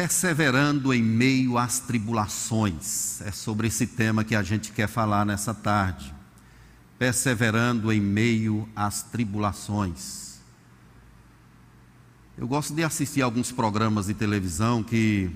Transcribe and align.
perseverando 0.00 0.94
em 0.94 1.02
meio 1.02 1.58
às 1.58 1.78
tribulações. 1.78 3.20
É 3.20 3.30
sobre 3.30 3.68
esse 3.68 3.86
tema 3.86 4.24
que 4.24 4.34
a 4.34 4.42
gente 4.42 4.72
quer 4.72 4.88
falar 4.88 5.26
nessa 5.26 5.52
tarde. 5.52 6.14
Perseverando 6.98 7.92
em 7.92 8.00
meio 8.00 8.66
às 8.74 9.02
tribulações. 9.02 10.38
Eu 12.38 12.48
gosto 12.48 12.72
de 12.72 12.82
assistir 12.82 13.20
alguns 13.20 13.52
programas 13.52 14.06
de 14.06 14.14
televisão 14.14 14.82
que 14.82 15.30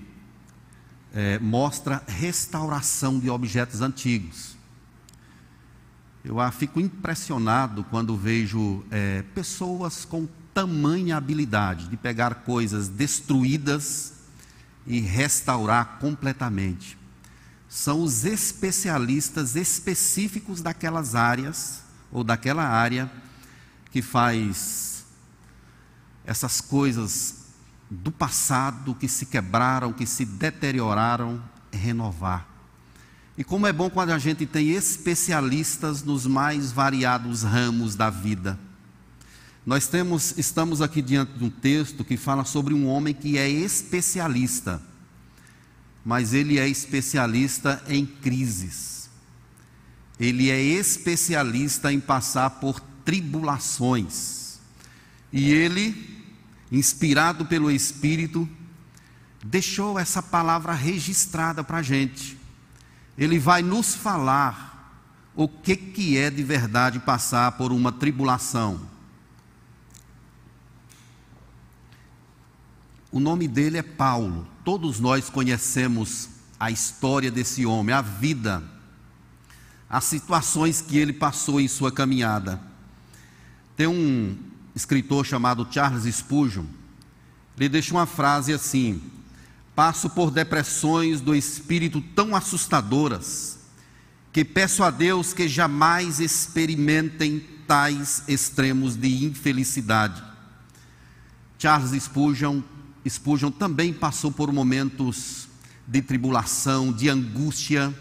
é, 1.12 1.38
mostra 1.40 2.02
restauração 2.06 3.18
de 3.18 3.28
objetos 3.28 3.82
antigos. 3.82 4.56
Eu 6.24 6.36
fico 6.52 6.80
impressionado 6.80 7.84
quando 7.90 8.16
vejo 8.16 8.82
é, 8.90 9.20
pessoas 9.34 10.06
com 10.06 10.26
tamanha 10.54 11.18
habilidade 11.18 11.86
de 11.88 11.98
pegar 11.98 12.36
coisas 12.46 12.88
destruídas 12.88 14.13
e 14.86 15.00
restaurar 15.00 15.98
completamente. 15.98 16.98
São 17.68 18.02
os 18.02 18.24
especialistas 18.24 19.56
específicos 19.56 20.60
daquelas 20.60 21.14
áreas 21.14 21.82
ou 22.12 22.22
daquela 22.22 22.64
área 22.64 23.10
que 23.90 24.00
faz 24.02 25.04
essas 26.24 26.60
coisas 26.60 27.44
do 27.90 28.10
passado 28.10 28.94
que 28.94 29.08
se 29.08 29.26
quebraram, 29.26 29.92
que 29.92 30.06
se 30.06 30.24
deterioraram, 30.24 31.42
renovar. 31.72 32.48
E 33.36 33.42
como 33.42 33.66
é 33.66 33.72
bom 33.72 33.90
quando 33.90 34.10
a 34.10 34.18
gente 34.18 34.46
tem 34.46 34.70
especialistas 34.70 36.02
nos 36.02 36.26
mais 36.26 36.70
variados 36.70 37.42
ramos 37.42 37.96
da 37.96 38.08
vida. 38.08 38.58
Nós 39.64 39.86
temos, 39.86 40.36
estamos 40.36 40.82
aqui 40.82 41.00
diante 41.00 41.32
de 41.38 41.44
um 41.44 41.50
texto 41.50 42.04
que 42.04 42.16
fala 42.16 42.44
sobre 42.44 42.74
um 42.74 42.86
homem 42.86 43.14
que 43.14 43.38
é 43.38 43.48
especialista, 43.48 44.82
mas 46.04 46.34
ele 46.34 46.58
é 46.58 46.68
especialista 46.68 47.82
em 47.88 48.04
crises. 48.04 49.08
Ele 50.20 50.50
é 50.50 50.60
especialista 50.60 51.92
em 51.92 51.98
passar 51.98 52.50
por 52.50 52.78
tribulações. 53.04 54.58
E 55.32 55.50
ele, 55.50 56.24
inspirado 56.70 57.46
pelo 57.46 57.70
Espírito, 57.70 58.48
deixou 59.44 59.98
essa 59.98 60.22
palavra 60.22 60.72
registrada 60.72 61.64
para 61.64 61.78
a 61.78 61.82
gente 61.82 62.44
ele 63.16 63.38
vai 63.38 63.62
nos 63.62 63.94
falar 63.94 64.72
o 65.34 65.48
que, 65.48 65.76
que 65.76 66.18
é 66.18 66.30
de 66.30 66.42
verdade 66.42 66.98
passar 67.00 67.52
por 67.52 67.72
uma 67.72 67.92
tribulação. 67.92 68.80
O 73.14 73.20
nome 73.20 73.46
dele 73.46 73.78
é 73.78 73.82
Paulo. 73.82 74.44
Todos 74.64 74.98
nós 74.98 75.30
conhecemos 75.30 76.30
a 76.58 76.72
história 76.72 77.30
desse 77.30 77.64
homem, 77.64 77.94
a 77.94 78.02
vida, 78.02 78.60
as 79.88 80.02
situações 80.02 80.80
que 80.80 80.98
ele 80.98 81.12
passou 81.12 81.60
em 81.60 81.68
sua 81.68 81.92
caminhada. 81.92 82.60
Tem 83.76 83.86
um 83.86 84.36
escritor 84.74 85.24
chamado 85.24 85.64
Charles 85.70 86.12
Spurgeon. 86.12 86.64
Ele 87.56 87.68
deixa 87.68 87.94
uma 87.94 88.04
frase 88.04 88.52
assim: 88.52 89.00
Passo 89.76 90.10
por 90.10 90.32
depressões 90.32 91.20
do 91.20 91.36
espírito 91.36 92.00
tão 92.16 92.34
assustadoras 92.34 93.60
que 94.32 94.44
peço 94.44 94.82
a 94.82 94.90
Deus 94.90 95.32
que 95.32 95.46
jamais 95.46 96.18
experimentem 96.18 97.38
tais 97.64 98.24
extremos 98.26 98.96
de 98.96 99.24
infelicidade. 99.24 100.20
Charles 101.60 102.02
Spurgeon, 102.02 102.60
Spurgeon 103.08 103.50
também 103.50 103.92
passou 103.92 104.32
por 104.32 104.52
momentos 104.52 105.48
de 105.86 106.00
tribulação, 106.00 106.92
de 106.92 107.08
angústia 107.08 107.94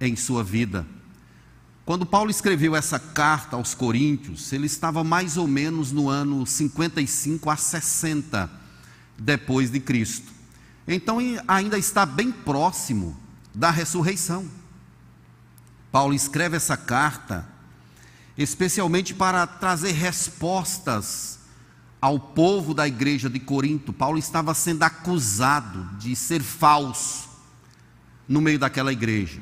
em 0.00 0.16
sua 0.16 0.42
vida. 0.42 0.86
Quando 1.84 2.06
Paulo 2.06 2.30
escreveu 2.30 2.76
essa 2.76 2.98
carta 2.98 3.56
aos 3.56 3.74
Coríntios, 3.74 4.52
ele 4.52 4.66
estava 4.66 5.02
mais 5.02 5.36
ou 5.36 5.46
menos 5.46 5.90
no 5.92 6.08
ano 6.08 6.46
55 6.46 7.48
a 7.50 7.56
60 7.56 8.50
depois 9.18 9.70
de 9.70 9.80
Cristo. 9.80 10.30
Então 10.86 11.18
ainda 11.46 11.78
está 11.78 12.06
bem 12.06 12.30
próximo 12.30 13.16
da 13.54 13.70
ressurreição. 13.70 14.46
Paulo 15.90 16.14
escreve 16.14 16.56
essa 16.56 16.76
carta 16.76 17.46
especialmente 18.36 19.14
para 19.14 19.46
trazer 19.46 19.92
respostas 19.92 21.37
ao 22.00 22.18
povo 22.18 22.72
da 22.74 22.86
igreja 22.86 23.28
de 23.28 23.40
Corinto. 23.40 23.92
Paulo 23.92 24.18
estava 24.18 24.54
sendo 24.54 24.82
acusado 24.82 25.88
de 25.98 26.14
ser 26.14 26.42
falso 26.42 27.28
no 28.28 28.40
meio 28.40 28.58
daquela 28.58 28.92
igreja. 28.92 29.40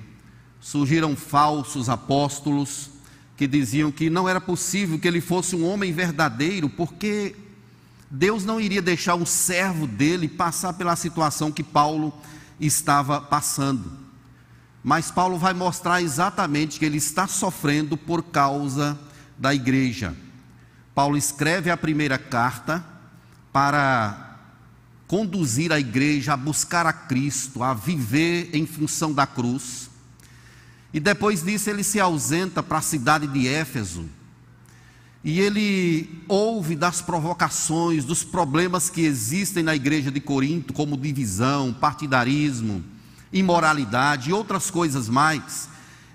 Surgiram 0.60 1.14
falsos 1.14 1.88
apóstolos 1.88 2.90
que 3.36 3.46
diziam 3.46 3.92
que 3.92 4.08
não 4.08 4.28
era 4.28 4.40
possível 4.40 4.98
que 4.98 5.06
ele 5.06 5.20
fosse 5.20 5.54
um 5.54 5.66
homem 5.66 5.92
verdadeiro, 5.92 6.70
porque 6.70 7.36
Deus 8.10 8.44
não 8.44 8.60
iria 8.60 8.80
deixar 8.80 9.14
um 9.14 9.26
servo 9.26 9.86
dele 9.86 10.28
passar 10.28 10.72
pela 10.72 10.96
situação 10.96 11.52
que 11.52 11.62
Paulo 11.62 12.12
estava 12.58 13.20
passando. 13.20 13.92
Mas 14.82 15.10
Paulo 15.10 15.36
vai 15.36 15.52
mostrar 15.52 16.00
exatamente 16.00 16.78
que 16.78 16.84
ele 16.84 16.96
está 16.96 17.26
sofrendo 17.26 17.96
por 17.96 18.22
causa 18.22 18.98
da 19.36 19.52
igreja. 19.52 20.16
Paulo 20.96 21.18
escreve 21.18 21.70
a 21.70 21.76
primeira 21.76 22.16
carta 22.16 22.82
para 23.52 24.38
conduzir 25.06 25.70
a 25.70 25.78
igreja 25.78 26.32
a 26.32 26.38
buscar 26.38 26.86
a 26.86 26.92
Cristo, 26.92 27.62
a 27.62 27.74
viver 27.74 28.48
em 28.54 28.66
função 28.66 29.12
da 29.12 29.26
cruz. 29.26 29.90
E 30.94 30.98
depois 30.98 31.42
disso 31.42 31.68
ele 31.68 31.84
se 31.84 32.00
ausenta 32.00 32.62
para 32.62 32.78
a 32.78 32.80
cidade 32.80 33.26
de 33.26 33.46
Éfeso, 33.46 34.06
e 35.22 35.38
ele 35.38 36.24
ouve 36.28 36.74
das 36.74 37.02
provocações, 37.02 38.02
dos 38.02 38.24
problemas 38.24 38.88
que 38.88 39.02
existem 39.02 39.62
na 39.62 39.76
igreja 39.76 40.10
de 40.10 40.18
Corinto, 40.18 40.72
como 40.72 40.96
divisão, 40.96 41.74
partidarismo, 41.74 42.82
imoralidade 43.30 44.30
e 44.30 44.32
outras 44.32 44.70
coisas 44.70 45.10
mais. 45.10 45.68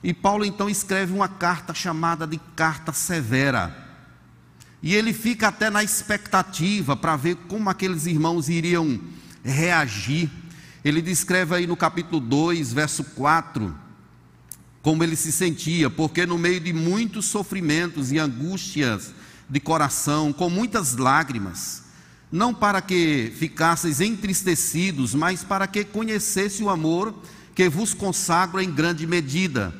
E 0.03 0.11
Paulo 0.11 0.43
então 0.43 0.67
escreve 0.67 1.13
uma 1.13 1.27
carta 1.27 1.71
chamada 1.71 2.25
de 2.25 2.39
Carta 2.55 2.91
Severa. 2.91 3.80
E 4.81 4.95
ele 4.95 5.13
fica 5.13 5.49
até 5.49 5.69
na 5.69 5.83
expectativa 5.83 6.95
para 6.95 7.15
ver 7.15 7.35
como 7.47 7.69
aqueles 7.69 8.05
irmãos 8.05 8.49
iriam 8.49 8.99
reagir. 9.43 10.29
Ele 10.83 11.01
descreve 11.01 11.55
aí 11.55 11.67
no 11.67 11.77
capítulo 11.77 12.19
2, 12.19 12.73
verso 12.73 13.03
4 13.03 13.81
como 14.81 15.03
ele 15.03 15.15
se 15.15 15.31
sentia, 15.31 15.89
porque 15.89 16.25
no 16.25 16.37
meio 16.37 16.59
de 16.59 16.73
muitos 16.73 17.25
sofrimentos 17.25 18.11
e 18.11 18.17
angústias 18.17 19.13
de 19.49 19.59
coração, 19.59 20.33
com 20.33 20.49
muitas 20.49 20.95
lágrimas, 20.95 21.83
não 22.31 22.53
para 22.53 22.81
que 22.81 23.31
ficasseis 23.37 24.01
entristecidos, 24.01 25.13
mas 25.13 25.43
para 25.43 25.67
que 25.67 25.83
conhecesse 25.83 26.63
o 26.63 26.69
amor 26.69 27.13
que 27.53 27.69
vos 27.69 27.93
consagra 27.93 28.63
em 28.63 28.71
grande 28.71 29.05
medida. 29.05 29.73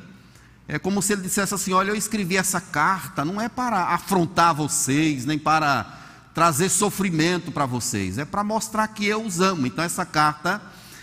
É 0.68 0.78
como 0.78 1.02
se 1.02 1.12
ele 1.12 1.22
dissesse 1.22 1.54
assim: 1.54 1.72
Olha, 1.72 1.90
eu 1.90 1.96
escrevi 1.96 2.36
essa 2.36 2.60
carta, 2.60 3.24
não 3.24 3.40
é 3.40 3.48
para 3.48 3.84
afrontar 3.86 4.54
vocês, 4.54 5.24
nem 5.24 5.38
para 5.38 5.98
trazer 6.34 6.68
sofrimento 6.68 7.52
para 7.52 7.66
vocês, 7.66 8.16
é 8.18 8.24
para 8.24 8.42
mostrar 8.42 8.88
que 8.88 9.06
eu 9.06 9.24
os 9.24 9.40
amo. 9.40 9.66
Então, 9.66 9.84
essa 9.84 10.04
carta, 10.04 10.62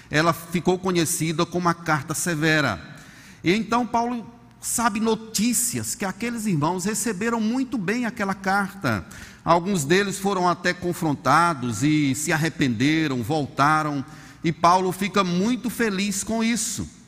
ela 0.09 0.33
ficou 0.33 0.79
conhecida 0.79 1.45
como 1.45 1.69
a 1.69 1.73
carta 1.73 2.13
severa. 2.13 2.97
E 3.43 3.53
então 3.53 3.85
Paulo 3.85 4.25
sabe 4.59 4.99
notícias 4.99 5.95
que 5.95 6.03
aqueles 6.03 6.45
irmãos 6.45 6.85
receberam 6.85 7.39
muito 7.39 7.77
bem 7.77 8.05
aquela 8.05 8.33
carta. 8.33 9.05
Alguns 9.45 9.85
deles 9.85 10.19
foram 10.19 10.47
até 10.49 10.73
confrontados 10.73 11.83
e 11.83 12.13
se 12.13 12.33
arrependeram, 12.33 13.23
voltaram, 13.23 14.03
e 14.43 14.51
Paulo 14.51 14.91
fica 14.91 15.23
muito 15.23 15.69
feliz 15.69 16.23
com 16.23 16.43
isso. 16.43 16.98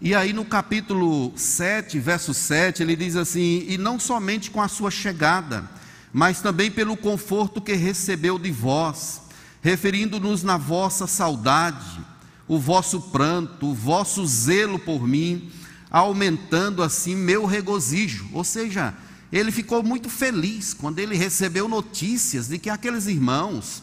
E 0.00 0.14
aí 0.14 0.32
no 0.32 0.44
capítulo 0.44 1.32
7, 1.36 1.98
verso 1.98 2.32
7, 2.32 2.84
ele 2.84 2.94
diz 2.94 3.16
assim: 3.16 3.64
E 3.68 3.76
não 3.76 3.98
somente 3.98 4.48
com 4.48 4.62
a 4.62 4.68
sua 4.68 4.92
chegada, 4.92 5.68
mas 6.12 6.40
também 6.40 6.70
pelo 6.70 6.96
conforto 6.96 7.60
que 7.60 7.72
recebeu 7.72 8.38
de 8.38 8.52
vós, 8.52 9.22
referindo-nos 9.60 10.44
na 10.44 10.56
vossa 10.56 11.08
saudade, 11.08 11.98
o 12.46 12.60
vosso 12.60 13.00
pranto, 13.10 13.66
o 13.66 13.74
vosso 13.74 14.24
zelo 14.24 14.78
por 14.78 15.04
mim, 15.04 15.50
aumentando 15.90 16.80
assim 16.80 17.16
meu 17.16 17.44
regozijo. 17.44 18.28
Ou 18.32 18.44
seja, 18.44 18.94
ele 19.32 19.50
ficou 19.50 19.82
muito 19.82 20.08
feliz 20.08 20.72
quando 20.72 21.00
ele 21.00 21.16
recebeu 21.16 21.66
notícias 21.66 22.46
de 22.46 22.56
que 22.56 22.70
aqueles 22.70 23.08
irmãos, 23.08 23.82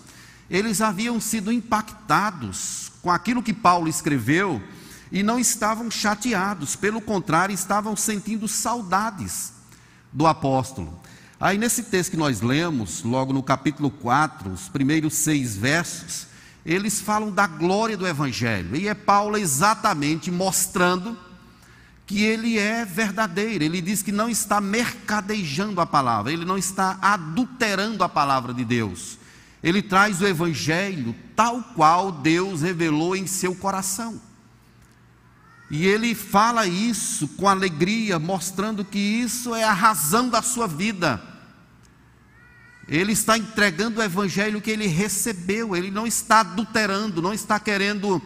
eles 0.50 0.80
haviam 0.80 1.20
sido 1.20 1.52
impactados 1.52 2.90
com 3.02 3.12
aquilo 3.12 3.44
que 3.44 3.54
Paulo 3.54 3.90
escreveu 3.90 4.64
e 5.12 5.24
não 5.24 5.40
estavam 5.40 5.90
chateados, 5.90 6.76
pelo 6.76 7.00
contrário, 7.00 7.54
estavam 7.54 7.96
sentindo 7.96 8.48
saudades 8.48 9.54
do 10.12 10.26
apóstolo. 10.26 11.00
Aí 11.40 11.58
nesse 11.58 11.84
texto 11.84 12.12
que 12.12 12.18
nós 12.18 12.42
lemos, 12.42 13.04
logo 13.04 13.34
no 13.34 13.44
capítulo 13.44 13.92
4, 13.92 14.50
os 14.50 14.70
primeiros 14.70 15.14
seis 15.14 15.56
versos, 15.56 16.28
eles 16.66 17.02
falam 17.02 17.30
da 17.30 17.46
glória 17.46 17.98
do 17.98 18.08
Evangelho. 18.08 18.76
E 18.76 18.88
é 18.88 18.94
Paulo 18.94 19.38
exatamente 19.38 20.32
mostrando 20.32 21.18
que 22.08 22.24
ele 22.24 22.58
é 22.58 22.86
verdadeiro. 22.86 23.64
Ele 23.64 23.82
diz 23.82 24.02
que 24.02 24.12
não 24.12 24.30
está 24.30 24.62
mercadejando 24.62 25.82
a 25.82 25.86
palavra, 25.86 26.32
ele 26.32 26.46
não 26.46 26.58
está 26.58 26.98
adulterando 27.02 28.04
a 28.04 28.10
palavra 28.10 28.54
de 28.54 28.64
Deus. 28.64 29.20
Ele 29.62 29.82
traz 29.82 30.22
o 30.22 30.28
Evangelho 30.28 31.16
tal 31.36 31.62
qual 31.76 32.12
Deus 32.12 32.62
revelou 32.62 33.16
em 33.16 33.28
seu 33.28 33.56
coração. 33.56 34.22
E 35.70 35.86
ele 35.86 36.14
fala 36.14 36.68
isso 36.68 37.28
com 37.30 37.48
alegria, 37.48 38.20
mostrando 38.20 38.86
que 38.86 39.00
isso 39.00 39.56
é 39.56 39.64
a 39.64 39.74
razão 39.74 40.30
da 40.30 40.42
sua 40.42 40.68
vida. 40.68 41.22
Ele 42.88 43.14
está 43.14 43.36
entregando 43.38 44.00
o 44.00 44.04
evangelho 44.04 44.62
que 44.62 44.70
ele 44.70 44.86
recebeu, 44.86 45.76
ele 45.76 45.90
não 45.90 46.06
está 46.06 46.42
adulterando, 46.42 47.22
não 47.22 47.34
está 47.34 47.60
querendo 47.60 48.22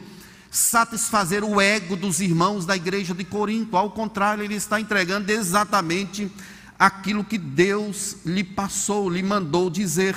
satisfazer 0.52 1.44
o 1.44 1.62
ego 1.62 1.96
dos 1.96 2.20
irmãos 2.20 2.66
da 2.66 2.76
igreja 2.76 3.14
de 3.14 3.24
Corinto, 3.24 3.78
ao 3.78 3.92
contrário, 3.92 4.44
ele 4.44 4.56
está 4.56 4.82
entregando 4.82 5.32
exatamente 5.32 6.30
aquilo 6.78 7.24
que 7.24 7.38
Deus 7.38 8.18
lhe 8.26 8.44
passou, 8.44 9.10
lhe 9.10 9.24
mandou 9.24 9.70
dizer. 9.70 10.16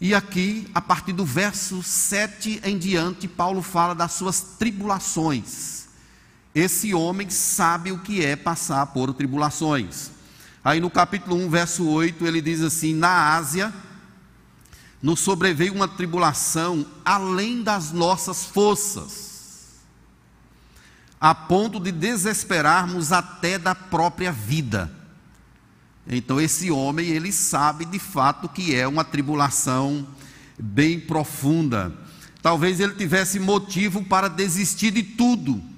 E 0.00 0.14
aqui, 0.14 0.66
a 0.74 0.82
partir 0.82 1.12
do 1.12 1.24
verso 1.24 1.82
7 1.82 2.60
em 2.64 2.76
diante, 2.76 3.28
Paulo 3.28 3.62
fala 3.62 3.94
das 3.94 4.12
suas 4.12 4.40
tribulações. 4.58 5.83
Esse 6.54 6.94
homem 6.94 7.28
sabe 7.28 7.90
o 7.90 7.98
que 7.98 8.24
é 8.24 8.36
passar 8.36 8.86
por 8.86 9.12
tribulações. 9.12 10.12
Aí 10.62 10.80
no 10.80 10.88
capítulo 10.88 11.34
1, 11.34 11.50
verso 11.50 11.84
8, 11.88 12.24
ele 12.24 12.40
diz 12.40 12.62
assim: 12.62 12.94
Na 12.94 13.34
Ásia 13.34 13.74
nos 15.02 15.18
sobreveio 15.18 15.74
uma 15.74 15.88
tribulação 15.88 16.86
além 17.04 17.62
das 17.62 17.90
nossas 17.90 18.44
forças, 18.44 19.80
a 21.20 21.34
ponto 21.34 21.80
de 21.80 21.90
desesperarmos 21.90 23.10
até 23.10 23.58
da 23.58 23.74
própria 23.74 24.30
vida. 24.30 24.90
Então 26.06 26.40
esse 26.40 26.70
homem, 26.70 27.08
ele 27.08 27.32
sabe 27.32 27.84
de 27.84 27.98
fato 27.98 28.48
que 28.48 28.74
é 28.74 28.86
uma 28.86 29.04
tribulação 29.04 30.06
bem 30.56 31.00
profunda. 31.00 31.92
Talvez 32.40 32.78
ele 32.78 32.94
tivesse 32.94 33.40
motivo 33.40 34.04
para 34.04 34.28
desistir 34.28 34.92
de 34.92 35.02
tudo 35.02 35.73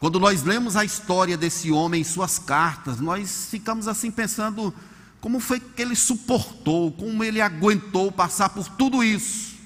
quando 0.00 0.18
nós 0.18 0.42
lemos 0.42 0.76
a 0.76 0.84
história 0.84 1.36
desse 1.36 1.70
homem 1.70 2.00
em 2.00 2.04
suas 2.04 2.38
cartas, 2.38 2.98
nós 2.98 3.48
ficamos 3.50 3.86
assim 3.86 4.10
pensando 4.10 4.74
como 5.20 5.38
foi 5.38 5.60
que 5.60 5.82
ele 5.82 5.94
suportou, 5.94 6.90
como 6.92 7.22
ele 7.22 7.38
aguentou 7.38 8.10
passar 8.10 8.48
por 8.48 8.66
tudo 8.66 9.04
isso. 9.04 9.56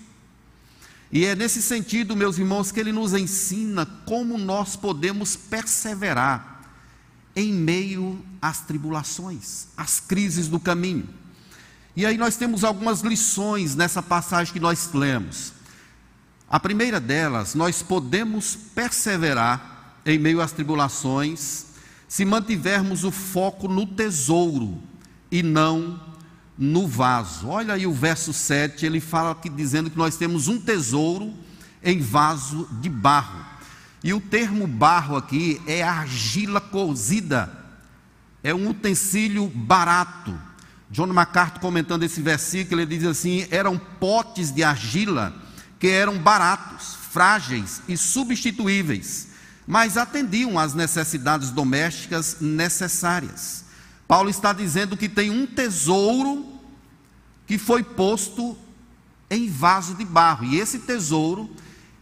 E 1.13 1.25
é 1.25 1.37
nesse 1.37 1.63
sentido, 1.63 2.17
meus 2.17 2.37
irmãos, 2.37 2.73
que 2.73 2.81
ele 2.81 2.91
nos 2.91 3.15
ensina 3.15 3.87
como 4.05 4.37
nós 4.37 4.75
podemos 4.75 5.37
perseverar 5.37 6.63
em 7.37 7.53
meio 7.53 8.21
às 8.43 8.59
tribulações, 8.63 9.69
às 9.77 10.01
crises 10.01 10.49
do 10.49 10.59
caminho. 10.59 11.09
E 11.95 12.05
aí 12.05 12.19
nós 12.19 12.37
temos 12.37 12.65
algumas 12.65 13.03
lições 13.03 13.77
nessa 13.77 14.03
passagem 14.03 14.53
que 14.53 14.59
nós 14.59 14.91
lemos. 14.93 15.53
A 16.51 16.59
primeira 16.59 16.99
delas, 16.99 17.55
nós 17.55 17.83
podemos 17.83 18.57
perseverar 18.75 19.74
em 20.05 20.19
meio 20.19 20.41
às 20.41 20.53
tribulações, 20.53 21.67
se 22.07 22.25
mantivermos 22.25 23.05
o 23.05 23.11
foco 23.11 23.67
no 23.67 23.87
tesouro 23.87 24.81
e 25.31 25.43
não 25.43 26.01
no 26.57 26.87
vaso. 26.87 27.49
Olha 27.49 27.75
aí 27.75 27.87
o 27.87 27.93
verso 27.93 28.33
7, 28.33 28.85
ele 28.87 29.01
fala 29.01 29.33
aqui 29.33 29.49
dizendo 29.49 29.91
que 29.91 29.99
nós 29.99 30.17
temos 30.17 30.47
um 30.47 30.61
tesouro 30.61 31.33
em 31.83 32.01
vaso 32.01 32.69
de 32.81 32.89
barro. 32.89 33.45
E 34.03 34.13
o 34.13 34.21
termo 34.21 34.67
barro 34.67 35.17
aqui 35.17 35.61
é 35.67 35.83
argila 35.83 36.61
cozida, 36.61 37.51
é 38.43 38.55
um 38.55 38.69
utensílio 38.69 39.49
barato. 39.49 40.39
John 40.91 41.07
MacArthur 41.07 41.61
comentando 41.61 42.03
esse 42.03 42.21
versículo, 42.21 42.83
ele 42.83 42.99
diz 42.99 43.09
assim: 43.09 43.47
eram 43.51 43.79
potes 43.79 44.53
de 44.53 44.63
argila 44.63 45.35
que 45.81 45.89
eram 45.89 46.19
baratos, 46.19 46.95
frágeis 47.11 47.83
e 47.89 47.97
substituíveis 47.97 49.34
mas 49.67 49.97
atendiam 49.97 50.59
às 50.59 50.75
necessidades 50.75 51.51
domésticas 51.51 52.39
necessárias. 52.41 53.65
Paulo 54.07 54.29
está 54.29 54.53
dizendo 54.53 54.97
que 54.97 55.09
tem 55.09 55.31
um 55.31 55.47
tesouro 55.47 56.47
que 57.47 57.59
foi 57.59 57.83
posto 57.83 58.57
em 59.31 59.49
vaso 59.49 59.95
de 59.95 60.05
barro, 60.05 60.45
e 60.45 60.61
esse 60.61 60.81
tesouro 60.81 61.51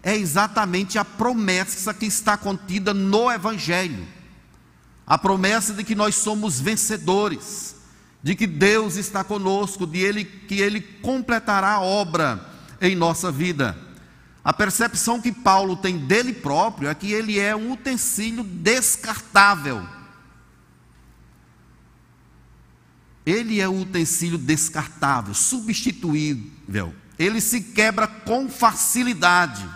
é 0.03 0.17
exatamente 0.17 0.99
a 0.99 1.05
promessa 1.05 1.94
que 1.94 2.06
está 2.06 2.37
contida 2.37 2.93
no 2.93 3.31
Evangelho 3.31 4.06
a 5.06 5.19
promessa 5.19 5.75
de 5.75 5.85
que 5.85 5.94
nós 5.94 6.15
somos 6.15 6.61
vencedores, 6.61 7.76
de 8.23 8.35
que 8.35 8.47
Deus 8.47 8.97
está 8.97 9.25
conosco, 9.25 9.87
de 9.87 9.99
ele, 9.99 10.25
que 10.25 10.61
Ele 10.61 10.81
completará 10.81 11.73
a 11.73 11.81
obra 11.81 12.41
em 12.81 12.94
nossa 12.94 13.31
vida. 13.31 13.76
A 14.44 14.53
percepção 14.53 15.21
que 15.21 15.31
Paulo 15.31 15.77
tem 15.77 15.99
dele 15.99 16.33
próprio 16.33 16.89
é 16.89 16.94
que 16.94 17.12
ele 17.12 17.39
é 17.39 17.55
um 17.55 17.73
utensílio 17.73 18.43
descartável. 18.43 19.87
Ele 23.25 23.61
é 23.61 23.69
um 23.69 23.83
utensílio 23.83 24.37
descartável, 24.37 25.33
substituível. 25.33 26.93
Ele 27.17 27.41
se 27.41 27.61
quebra 27.61 28.09
com 28.09 28.49
facilidade. 28.49 29.69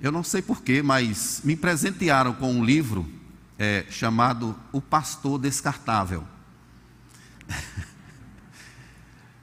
Eu 0.00 0.12
não 0.12 0.22
sei 0.22 0.42
porquê, 0.42 0.80
mas 0.80 1.40
me 1.42 1.56
presentearam 1.56 2.34
com 2.34 2.52
um 2.52 2.64
livro 2.64 3.08
é, 3.58 3.84
chamado 3.90 4.56
O 4.70 4.80
Pastor 4.80 5.40
Descartável. 5.40 6.24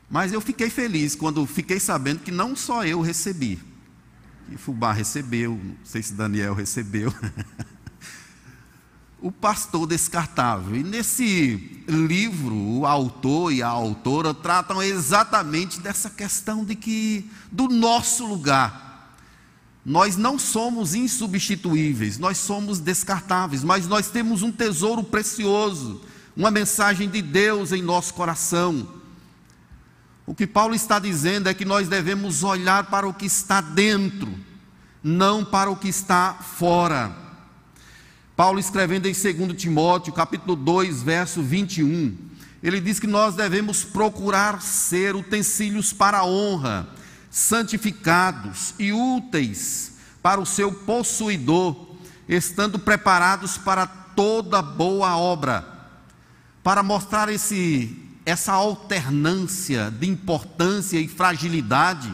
Mas 0.10 0.34
eu 0.34 0.42
fiquei 0.42 0.70
feliz 0.70 1.16
quando 1.16 1.46
fiquei 1.46 1.80
sabendo 1.80 2.22
que 2.22 2.32
não 2.32 2.56
só 2.56 2.84
eu 2.84 3.00
recebi, 3.00 3.60
que 4.50 4.58
Fubá 4.58 4.92
recebeu, 4.92 5.60
não 5.64 5.76
sei 5.84 6.02
se 6.02 6.14
Daniel 6.14 6.56
recebeu, 6.56 7.14
o 9.22 9.32
pastor 9.32 9.86
descartável. 9.86 10.76
E 10.76 10.84
nesse 10.84 11.84
livro, 11.88 12.56
o 12.56 12.88
autor 12.88 13.54
e 13.54 13.62
a 13.62 13.68
autora 13.68 14.34
tratam 14.34 14.82
exatamente 14.82 15.80
dessa 15.80 16.10
questão 16.10 16.66
de 16.66 16.76
que, 16.76 17.30
do 17.52 17.68
nosso 17.68 18.26
lugar, 18.26 19.16
nós 19.86 20.18
não 20.18 20.40
somos 20.40 20.96
insubstituíveis, 20.96 22.18
nós 22.18 22.40
somos 22.40 22.80
descartáveis, 22.80 23.64
mas 23.64 23.88
nós 23.88 24.10
temos 24.10 24.42
um 24.42 24.52
tesouro 24.52 25.04
precioso, 25.04 26.02
uma 26.36 26.50
mensagem 26.50 27.08
de 27.08 27.22
Deus 27.22 27.72
em 27.72 27.84
nosso 27.84 28.16
coração 28.16 28.99
o 30.30 30.36
que 30.36 30.46
Paulo 30.46 30.76
está 30.76 31.00
dizendo 31.00 31.50
é 31.50 31.56
que 31.56 31.66
nós 31.66 31.88
devemos 31.88 32.44
olhar 32.44 32.84
para 32.92 33.08
o 33.08 33.14
que 33.16 33.26
está 33.26 33.62
dentro, 33.62 34.32
não 35.04 35.44
para 35.44 35.72
o 35.72 35.76
que 35.76 35.88
está 35.88 36.36
fora. 36.36 37.12
Paulo 38.36 38.60
escrevendo 38.60 39.08
em 39.08 39.12
2 39.12 39.60
Timóteo, 39.60 40.14
capítulo 40.14 40.56
2, 40.56 41.02
verso 41.02 41.42
21, 41.42 42.16
ele 42.62 42.80
diz 42.80 43.00
que 43.00 43.08
nós 43.08 43.34
devemos 43.34 43.84
procurar 43.84 44.62
ser 44.62 45.16
utensílios 45.16 45.92
para 45.92 46.20
a 46.20 46.26
honra, 46.26 46.88
santificados 47.32 48.76
e 48.78 48.94
úteis 48.94 49.94
para 50.22 50.40
o 50.40 50.46
seu 50.46 50.72
possuidor, 50.72 51.96
estando 52.28 52.78
preparados 52.78 53.58
para 53.58 53.88
toda 53.88 54.62
boa 54.62 55.18
obra. 55.18 55.68
Para 56.62 56.84
mostrar 56.84 57.30
esse 57.30 58.09
essa 58.26 58.54
alternância 58.54 59.92
de 59.92 60.08
importância 60.08 61.00
e 61.00 61.08
fragilidade, 61.08 62.12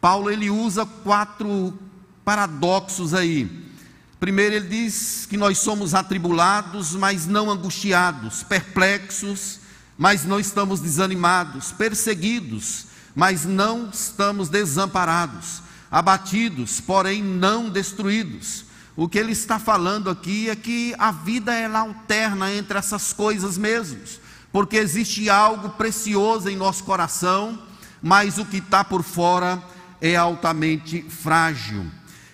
Paulo 0.00 0.30
ele 0.30 0.50
usa 0.50 0.86
quatro 0.86 1.78
paradoxos 2.24 3.14
aí. 3.14 3.70
Primeiro 4.18 4.54
ele 4.54 4.68
diz 4.68 5.26
que 5.28 5.36
nós 5.36 5.58
somos 5.58 5.94
atribulados, 5.94 6.94
mas 6.94 7.26
não 7.26 7.50
angustiados, 7.50 8.42
perplexos, 8.42 9.60
mas 9.98 10.24
não 10.24 10.38
estamos 10.40 10.80
desanimados, 10.80 11.72
perseguidos, 11.72 12.86
mas 13.14 13.44
não 13.44 13.90
estamos 13.92 14.48
desamparados, 14.48 15.62
abatidos, 15.90 16.80
porém 16.80 17.22
não 17.22 17.68
destruídos. 17.68 18.64
O 18.94 19.08
que 19.08 19.18
ele 19.18 19.32
está 19.32 19.58
falando 19.58 20.08
aqui 20.08 20.48
é 20.48 20.56
que 20.56 20.94
a 20.98 21.10
vida 21.10 21.52
ela 21.52 21.80
alterna 21.80 22.52
entre 22.52 22.78
essas 22.78 23.12
coisas 23.12 23.58
mesmos 23.58 24.21
porque 24.52 24.76
existe 24.76 25.30
algo 25.30 25.70
precioso 25.70 26.48
em 26.48 26.56
nosso 26.56 26.84
coração, 26.84 27.58
mas 28.02 28.36
o 28.36 28.44
que 28.44 28.58
está 28.58 28.84
por 28.84 29.02
fora 29.02 29.62
é 30.00 30.14
altamente 30.14 31.02
frágil. 31.02 31.86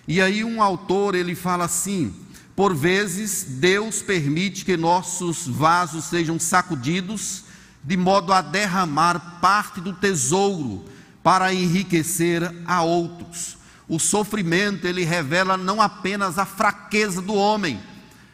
E 0.07 0.21
aí 0.21 0.43
um 0.43 0.61
autor 0.61 1.15
ele 1.15 1.33
fala 1.33 1.65
assim: 1.65 2.13
por 2.55 2.75
vezes 2.75 3.45
Deus 3.47 4.01
permite 4.01 4.65
que 4.65 4.75
nossos 4.75 5.47
vasos 5.47 6.05
sejam 6.05 6.37
sacudidos 6.37 7.45
de 7.81 7.95
modo 7.95 8.33
a 8.33 8.41
derramar 8.41 9.39
parte 9.39 9.79
do 9.79 9.93
tesouro 9.93 10.83
para 11.23 11.53
enriquecer 11.53 12.53
a 12.65 12.81
outros. 12.81 13.57
O 13.87 13.97
sofrimento, 13.97 14.85
ele 14.85 15.03
revela 15.03 15.55
não 15.55 15.81
apenas 15.81 16.37
a 16.37 16.45
fraqueza 16.45 17.21
do 17.21 17.33
homem, 17.33 17.79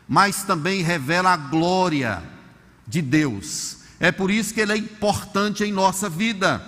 mas 0.07 0.43
também 0.43 0.81
revela 0.81 1.31
a 1.31 1.37
glória 1.37 2.34
de 2.87 3.01
Deus. 3.01 3.77
É 3.99 4.11
por 4.11 4.29
isso 4.29 4.53
que 4.53 4.61
ele 4.61 4.73
é 4.73 4.77
importante 4.77 5.63
em 5.63 5.71
nossa 5.71 6.09
vida. 6.09 6.61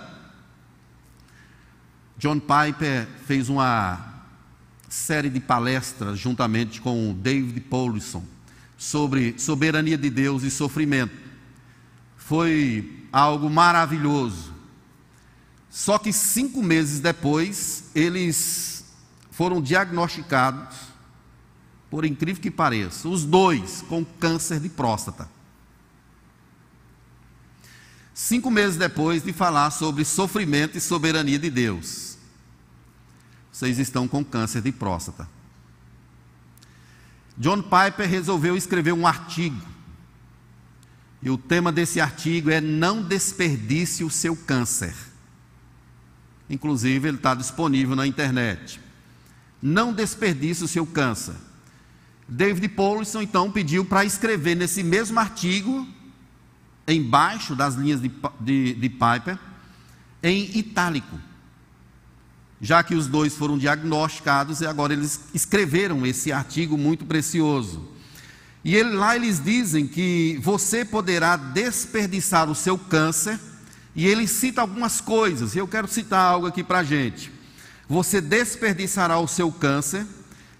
John 2.16 2.40
Piper 2.40 3.06
fez 3.26 3.48
uma 3.48 4.22
série 4.88 5.28
de 5.28 5.38
palestras 5.38 6.18
juntamente 6.18 6.80
com 6.80 7.14
David 7.14 7.60
Paulison 7.60 8.24
sobre 8.76 9.38
soberania 9.38 9.98
de 9.98 10.08
Deus 10.08 10.42
e 10.42 10.50
sofrimento. 10.50 11.14
Foi 12.16 13.06
algo 13.12 13.50
maravilhoso. 13.50 14.52
Só 15.68 15.98
que 15.98 16.12
cinco 16.12 16.62
meses 16.62 17.00
depois, 17.00 17.84
eles 17.94 18.84
foram 19.30 19.60
diagnosticados, 19.60 20.76
por 21.90 22.04
incrível 22.04 22.42
que 22.42 22.50
pareça, 22.50 23.08
os 23.08 23.24
dois 23.24 23.82
com 23.88 24.04
câncer 24.04 24.60
de 24.60 24.68
próstata. 24.68 25.28
Cinco 28.20 28.50
meses 28.50 28.76
depois 28.76 29.22
de 29.22 29.32
falar 29.32 29.70
sobre 29.70 30.04
sofrimento 30.04 30.76
e 30.76 30.80
soberania 30.80 31.38
de 31.38 31.48
Deus, 31.48 32.18
vocês 33.52 33.78
estão 33.78 34.08
com 34.08 34.24
câncer 34.24 34.60
de 34.60 34.72
próstata. 34.72 35.28
John 37.36 37.62
Piper 37.62 38.10
resolveu 38.10 38.56
escrever 38.56 38.90
um 38.90 39.06
artigo. 39.06 39.64
E 41.22 41.30
o 41.30 41.38
tema 41.38 41.70
desse 41.70 42.00
artigo 42.00 42.50
é 42.50 42.60
Não 42.60 43.04
desperdice 43.04 44.02
o 44.02 44.10
seu 44.10 44.34
câncer. 44.34 44.96
Inclusive, 46.50 47.06
ele 47.06 47.18
está 47.18 47.36
disponível 47.36 47.94
na 47.94 48.04
internet. 48.04 48.80
Não 49.62 49.92
desperdice 49.92 50.64
o 50.64 50.68
seu 50.68 50.84
câncer. 50.84 51.36
David 52.26 52.68
Paulson 52.70 53.22
então 53.22 53.48
pediu 53.48 53.84
para 53.84 54.04
escrever 54.04 54.56
nesse 54.56 54.82
mesmo 54.82 55.20
artigo, 55.20 55.86
embaixo 56.94 57.54
das 57.54 57.74
linhas 57.74 58.00
de, 58.00 58.10
de, 58.40 58.74
de 58.74 58.88
Piper, 58.88 59.38
em 60.22 60.56
itálico. 60.56 61.18
Já 62.60 62.82
que 62.82 62.94
os 62.94 63.06
dois 63.06 63.34
foram 63.34 63.56
diagnosticados 63.56 64.60
e 64.60 64.66
agora 64.66 64.92
eles 64.92 65.20
escreveram 65.32 66.04
esse 66.04 66.32
artigo 66.32 66.76
muito 66.76 67.04
precioso. 67.04 67.88
E 68.64 68.74
ele, 68.74 68.90
lá 68.90 69.14
eles 69.14 69.42
dizem 69.42 69.86
que 69.86 70.38
você 70.42 70.84
poderá 70.84 71.36
desperdiçar 71.36 72.50
o 72.50 72.54
seu 72.54 72.76
câncer 72.76 73.38
e 73.94 74.06
ele 74.06 74.26
cita 74.26 74.60
algumas 74.60 75.00
coisas, 75.00 75.54
e 75.54 75.58
eu 75.58 75.66
quero 75.66 75.88
citar 75.88 76.20
algo 76.20 76.46
aqui 76.46 76.62
para 76.62 76.80
a 76.80 76.84
gente. 76.84 77.32
Você 77.88 78.20
desperdiçará 78.20 79.18
o 79.18 79.26
seu 79.26 79.50
câncer 79.50 80.06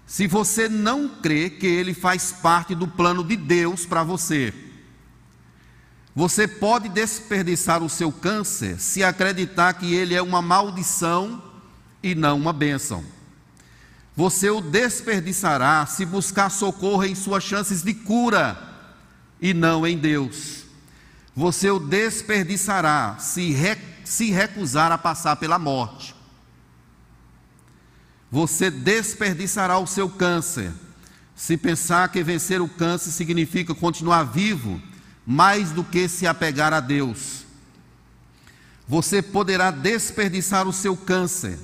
se 0.07 0.27
você 0.27 0.69
não 0.69 1.09
crê 1.09 1.51
que 1.51 1.67
ele 1.67 1.93
faz 1.93 2.33
parte 2.33 2.75
do 2.75 2.89
plano 2.89 3.23
de 3.23 3.37
Deus 3.37 3.85
para 3.85 4.03
você. 4.03 4.55
Você 6.19 6.49
pode 6.49 6.89
desperdiçar 6.89 7.81
o 7.81 7.89
seu 7.89 8.11
câncer 8.11 8.81
se 8.81 9.05
acreditar 9.05 9.73
que 9.75 9.95
ele 9.95 10.17
é 10.17 10.21
uma 10.21 10.43
maldição 10.43 11.41
e 12.03 12.13
não 12.13 12.37
uma 12.37 12.53
bênção. 12.53 13.05
Você 14.17 14.51
o 14.51 14.61
desperdiçará 14.61 15.87
se 15.87 16.05
buscar 16.05 16.51
socorro 16.51 17.05
em 17.05 17.15
suas 17.15 17.45
chances 17.45 17.85
de 17.85 17.95
cura 17.95 18.59
e 19.41 19.55
não 19.55 19.87
em 19.87 19.97
Deus 19.97 20.65
você 21.37 21.71
o 21.71 21.79
desperdiçará 21.79 23.17
se, 23.21 23.53
re, 23.53 23.79
se 24.05 24.33
recusar 24.33 24.91
a 24.91 24.99
passar 24.99 25.37
pela 25.37 25.57
morte. 25.57 26.17
Você 28.29 28.73
desperdiçará 28.73 29.79
o 29.79 29.87
seu 29.87 30.09
câncer 30.09 30.73
se 31.37 31.57
pensar 31.57 32.09
que 32.09 32.25
vencer 32.25 32.61
o 32.61 32.69
câncer 32.69 33.13
significa 33.13 33.73
continuar 33.73 34.25
vivo 34.25 34.83
mais 35.29 35.71
do 35.71 35.85
que 35.85 36.09
se 36.09 36.27
apegar 36.27 36.73
a 36.73 36.81
Deus. 36.81 37.45
Você 38.89 39.23
poderá 39.23 39.71
desperdiçar 39.71 40.67
o 40.67 40.73
seu 40.73 40.97
câncer 40.97 41.57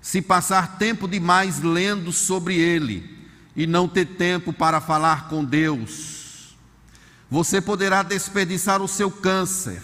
se 0.00 0.22
passar 0.22 0.78
tempo 0.78 1.08
demais 1.08 1.60
lendo 1.60 2.12
sobre 2.12 2.56
ele 2.56 3.18
e 3.56 3.66
não 3.66 3.88
ter 3.88 4.04
tempo 4.04 4.52
para 4.52 4.80
falar 4.80 5.28
com 5.28 5.44
Deus 5.44 6.16
você 7.30 7.60
poderá 7.60 8.02
desperdiçar 8.02 8.80
o 8.80 8.88
seu 8.88 9.10
câncer 9.10 9.82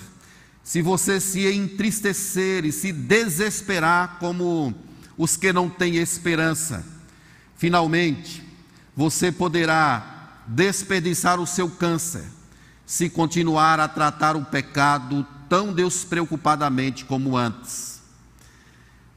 se 0.62 0.80
você 0.80 1.20
se 1.20 1.52
entristecer 1.52 2.64
e 2.64 2.70
se 2.70 2.92
desesperar 2.92 4.18
como 4.20 4.72
os 5.18 5.36
que 5.36 5.52
não 5.52 5.68
têm 5.68 5.96
esperança. 5.96 6.84
Finalmente, 7.56 8.44
você 8.94 9.32
poderá 9.32 10.42
desperdiçar 10.46 11.40
o 11.40 11.46
seu 11.46 11.68
câncer 11.68 12.24
se 12.86 13.08
continuar 13.08 13.80
a 13.80 13.88
tratar 13.88 14.36
o 14.36 14.44
pecado 14.44 15.26
tão 15.48 15.72
despreocupadamente 15.72 17.04
como 17.04 17.36
antes. 17.36 18.00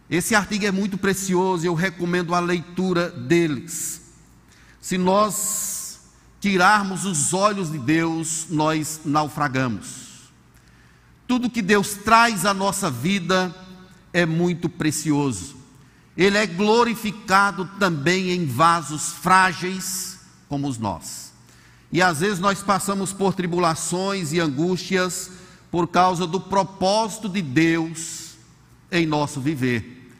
Esse 0.09 0.35
artigo 0.35 0.65
é 0.65 0.71
muito 0.71 0.97
precioso 0.97 1.65
e 1.65 1.67
eu 1.67 1.73
recomendo 1.73 2.35
a 2.35 2.39
leitura 2.39 3.09
deles. 3.09 4.01
Se 4.79 4.97
nós 4.97 5.99
tirarmos 6.39 7.05
os 7.05 7.33
olhos 7.33 7.71
de 7.71 7.79
Deus, 7.79 8.45
nós 8.49 9.01
naufragamos. 9.03 10.29
Tudo 11.27 11.49
que 11.49 11.61
Deus 11.61 11.95
traz 11.95 12.45
à 12.45 12.53
nossa 12.53 12.91
vida 12.91 13.53
é 14.13 14.25
muito 14.25 14.69
precioso. 14.69 15.55
Ele 16.15 16.37
é 16.37 16.45
glorificado 16.45 17.69
também 17.79 18.29
em 18.29 18.45
vasos 18.45 19.13
frágeis 19.13 20.19
como 20.47 20.67
os 20.67 20.77
nossos. 20.77 21.24
E 21.95 22.01
às 22.01 22.19
vezes 22.19 22.39
nós 22.39 22.61
passamos 22.61 23.13
por 23.13 23.33
tribulações 23.33 24.33
e 24.33 24.39
angústias 24.41 25.31
por 25.71 25.87
causa 25.87 26.27
do 26.27 26.41
propósito 26.41 27.29
de 27.29 27.41
Deus 27.41 28.31
em 28.91 29.05
nosso 29.05 29.39
viver. 29.39 30.11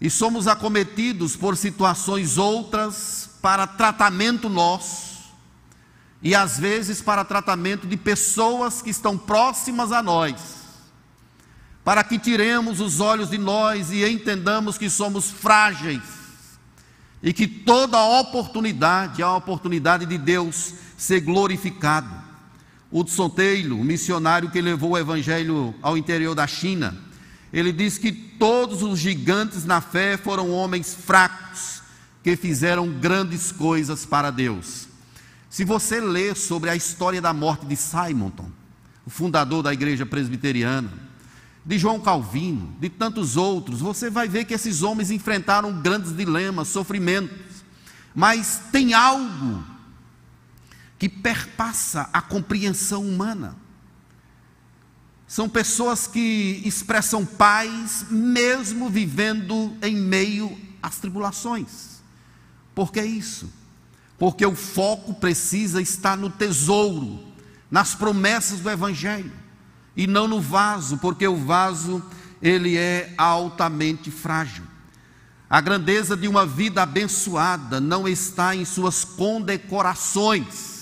E 0.00 0.10
somos 0.10 0.48
acometidos 0.48 1.36
por 1.36 1.56
situações 1.56 2.38
outras 2.38 3.30
para 3.40 3.68
tratamento 3.68 4.48
nosso 4.48 5.30
e 6.20 6.34
às 6.34 6.58
vezes 6.58 7.00
para 7.00 7.24
tratamento 7.24 7.86
de 7.86 7.96
pessoas 7.96 8.82
que 8.82 8.90
estão 8.90 9.16
próximas 9.16 9.92
a 9.92 10.02
nós, 10.02 10.34
para 11.84 12.02
que 12.02 12.18
tiremos 12.18 12.80
os 12.80 12.98
olhos 12.98 13.30
de 13.30 13.38
nós 13.38 13.92
e 13.92 14.04
entendamos 14.04 14.76
que 14.76 14.90
somos 14.90 15.30
frágeis 15.30 16.02
e 17.22 17.32
que 17.32 17.46
toda 17.46 17.96
oportunidade 18.02 19.22
é 19.22 19.24
a 19.24 19.36
oportunidade 19.36 20.04
de 20.04 20.18
Deus 20.18 20.74
ser 20.96 21.20
glorificado. 21.20 22.24
Hudson 22.90 23.28
Taylor, 23.28 23.82
missionário 23.84 24.50
que 24.50 24.60
levou 24.60 24.92
o 24.92 24.98
evangelho 24.98 25.74
ao 25.82 25.96
interior 25.96 26.34
da 26.34 26.46
China, 26.46 26.96
ele 27.52 27.72
diz 27.72 27.98
que 27.98 28.12
todos 28.12 28.82
os 28.82 28.98
gigantes 28.98 29.64
na 29.64 29.80
fé 29.80 30.16
foram 30.16 30.50
homens 30.50 30.94
fracos 30.94 31.82
que 32.22 32.36
fizeram 32.36 32.88
grandes 32.88 33.52
coisas 33.52 34.04
para 34.04 34.30
Deus. 34.30 34.88
Se 35.48 35.64
você 35.64 36.00
ler 36.00 36.36
sobre 36.36 36.70
a 36.70 36.76
história 36.76 37.20
da 37.20 37.32
morte 37.32 37.66
de 37.66 37.76
Simonton, 37.76 38.50
o 39.06 39.10
fundador 39.10 39.62
da 39.62 39.72
igreja 39.72 40.04
presbiteriana, 40.04 40.92
de 41.64 41.78
João 41.78 41.98
Calvino, 41.98 42.74
de 42.80 42.88
tantos 42.88 43.36
outros, 43.36 43.80
você 43.80 44.08
vai 44.08 44.28
ver 44.28 44.44
que 44.44 44.54
esses 44.54 44.82
homens 44.82 45.10
enfrentaram 45.10 45.80
grandes 45.80 46.16
dilemas, 46.16 46.68
sofrimentos, 46.68 47.64
mas 48.14 48.60
tem 48.70 48.94
algo 48.94 49.64
que 50.98 51.08
perpassa 51.08 52.08
a 52.12 52.20
compreensão 52.20 53.02
humana. 53.02 53.56
São 55.26 55.48
pessoas 55.48 56.06
que 56.06 56.62
expressam 56.64 57.24
paz 57.24 58.06
mesmo 58.10 58.88
vivendo 58.88 59.76
em 59.82 59.96
meio 59.96 60.56
às 60.82 60.98
tribulações. 60.98 62.00
Por 62.74 62.92
que 62.92 63.02
isso? 63.02 63.50
porque 64.18 64.44
o 64.46 64.54
foco 64.54 65.14
precisa 65.14 65.80
estar 65.80 66.16
no 66.16 66.30
tesouro, 66.30 67.20
nas 67.70 67.94
promessas 67.94 68.60
do 68.60 68.70
Evangelho, 68.70 69.32
e 69.96 70.06
não 70.06 70.26
no 70.26 70.40
vaso, 70.40 70.98
porque 70.98 71.26
o 71.26 71.36
vaso 71.36 72.02
ele 72.40 72.76
é 72.76 73.14
altamente 73.16 74.10
frágil. 74.10 74.64
A 75.48 75.60
grandeza 75.60 76.16
de 76.16 76.26
uma 76.26 76.44
vida 76.44 76.82
abençoada 76.82 77.80
não 77.80 78.08
está 78.08 78.54
em 78.54 78.64
suas 78.64 79.04
condecorações, 79.04 80.75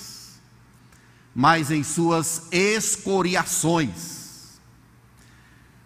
mas 1.35 1.71
em 1.71 1.83
suas 1.83 2.43
escoriações. 2.53 4.15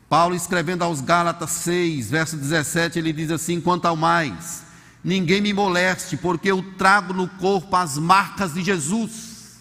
Paulo 0.08 0.34
escrevendo 0.34 0.82
aos 0.82 1.00
Gálatas 1.00 1.50
6, 1.50 2.10
verso 2.10 2.36
17, 2.36 2.98
ele 2.98 3.12
diz 3.12 3.30
assim: 3.30 3.60
quanto 3.60 3.86
ao 3.86 3.96
mais, 3.96 4.62
ninguém 5.02 5.40
me 5.40 5.52
moleste, 5.52 6.16
porque 6.16 6.50
eu 6.50 6.62
trago 6.76 7.12
no 7.12 7.28
corpo 7.28 7.74
as 7.76 7.96
marcas 7.96 8.54
de 8.54 8.62
Jesus. 8.62 9.58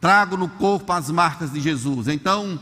Trago 0.00 0.36
no 0.36 0.48
corpo 0.48 0.92
as 0.92 1.10
marcas 1.10 1.52
de 1.52 1.60
Jesus. 1.60 2.08
Então, 2.08 2.58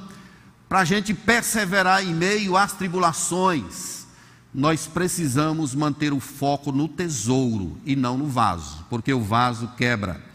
para 0.69 0.81
a 0.81 0.85
gente 0.85 1.15
perseverar 1.15 2.05
em 2.05 2.15
meio 2.15 2.57
às 2.57 2.73
tribulações, 2.73 4.07
nós 4.53 4.87
precisamos 4.87 5.75
manter 5.75 6.13
o 6.13 6.21
foco 6.21 6.71
no 6.71 6.87
tesouro 6.87 7.79
e 7.87 7.95
não 7.97 8.19
no 8.19 8.27
vaso, 8.27 8.85
porque 8.91 9.13
o 9.13 9.23
vaso 9.23 9.69
quebra. 9.77 10.30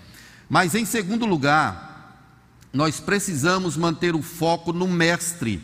Mas 0.50 0.76
em 0.76 0.86
segundo 0.86 1.26
lugar, 1.26 1.86
nós 2.72 3.00
precisamos 3.00 3.78
manter 3.78 4.16
o 4.16 4.22
foco 4.22 4.74
no 4.74 4.88
mestre 4.88 5.62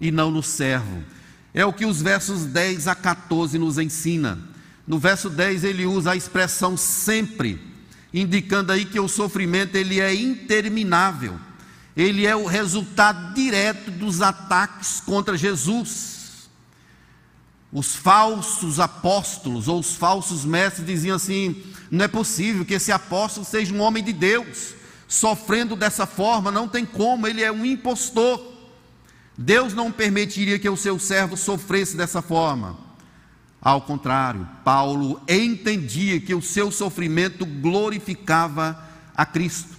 e 0.00 0.10
não 0.10 0.30
no 0.30 0.42
servo. 0.42 1.02
É 1.52 1.64
o 1.64 1.72
que 1.72 1.86
os 1.86 2.02
versos 2.02 2.46
10 2.46 2.88
a 2.88 2.94
14 2.94 3.58
nos 3.58 3.78
ensina. 3.78 4.38
No 4.86 4.98
verso 4.98 5.30
10 5.30 5.64
ele 5.64 5.86
usa 5.86 6.12
a 6.12 6.16
expressão 6.16 6.76
sempre, 6.76 7.60
indicando 8.12 8.72
aí 8.72 8.84
que 8.84 8.98
o 8.98 9.08
sofrimento 9.08 9.76
ele 9.76 10.00
é 10.00 10.14
interminável. 10.14 11.38
Ele 11.96 12.26
é 12.26 12.34
o 12.34 12.46
resultado 12.46 13.34
direto 13.34 13.90
dos 13.90 14.20
ataques 14.20 15.00
contra 15.00 15.36
Jesus. 15.36 16.48
Os 17.72 17.94
falsos 17.94 18.80
apóstolos 18.80 19.68
ou 19.68 19.80
os 19.80 19.94
falsos 19.94 20.44
mestres 20.44 20.86
diziam 20.86 21.16
assim: 21.16 21.62
não 21.94 22.04
é 22.04 22.08
possível 22.08 22.64
que 22.64 22.74
esse 22.74 22.90
apóstolo 22.90 23.46
seja 23.46 23.72
um 23.72 23.80
homem 23.80 24.02
de 24.02 24.12
Deus, 24.12 24.74
sofrendo 25.06 25.76
dessa 25.76 26.06
forma, 26.06 26.50
não 26.50 26.66
tem 26.66 26.84
como, 26.84 27.26
ele 27.26 27.42
é 27.42 27.52
um 27.52 27.64
impostor. 27.64 28.52
Deus 29.36 29.74
não 29.74 29.90
permitiria 29.90 30.58
que 30.58 30.68
o 30.68 30.76
seu 30.76 30.98
servo 30.98 31.36
sofresse 31.36 31.96
dessa 31.96 32.22
forma. 32.22 32.76
Ao 33.60 33.80
contrário, 33.80 34.46
Paulo 34.64 35.20
entendia 35.28 36.20
que 36.20 36.34
o 36.34 36.42
seu 36.42 36.70
sofrimento 36.70 37.46
glorificava 37.46 38.78
a 39.16 39.24
Cristo. 39.24 39.74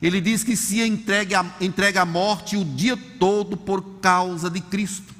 Ele 0.00 0.20
diz 0.20 0.44
que 0.44 0.56
se 0.56 0.80
entrega, 0.80 1.44
entrega 1.60 2.02
à 2.02 2.04
morte 2.04 2.56
o 2.56 2.64
dia 2.64 2.96
todo 3.18 3.56
por 3.56 3.82
causa 4.00 4.50
de 4.50 4.60
Cristo. 4.60 5.14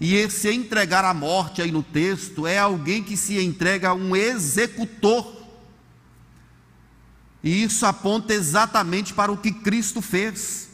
E 0.00 0.14
esse 0.14 0.50
entregar 0.50 1.04
à 1.04 1.12
morte 1.12 1.60
aí 1.60 1.70
no 1.70 1.82
texto 1.82 2.46
é 2.46 2.58
alguém 2.58 3.02
que 3.02 3.16
se 3.16 3.38
entrega 3.38 3.90
a 3.90 3.94
um 3.94 4.16
executor. 4.16 5.39
E 7.42 7.62
isso 7.62 7.86
aponta 7.86 8.34
exatamente 8.34 9.14
para 9.14 9.32
o 9.32 9.36
que 9.36 9.52
Cristo 9.52 10.02
fez. 10.02 10.68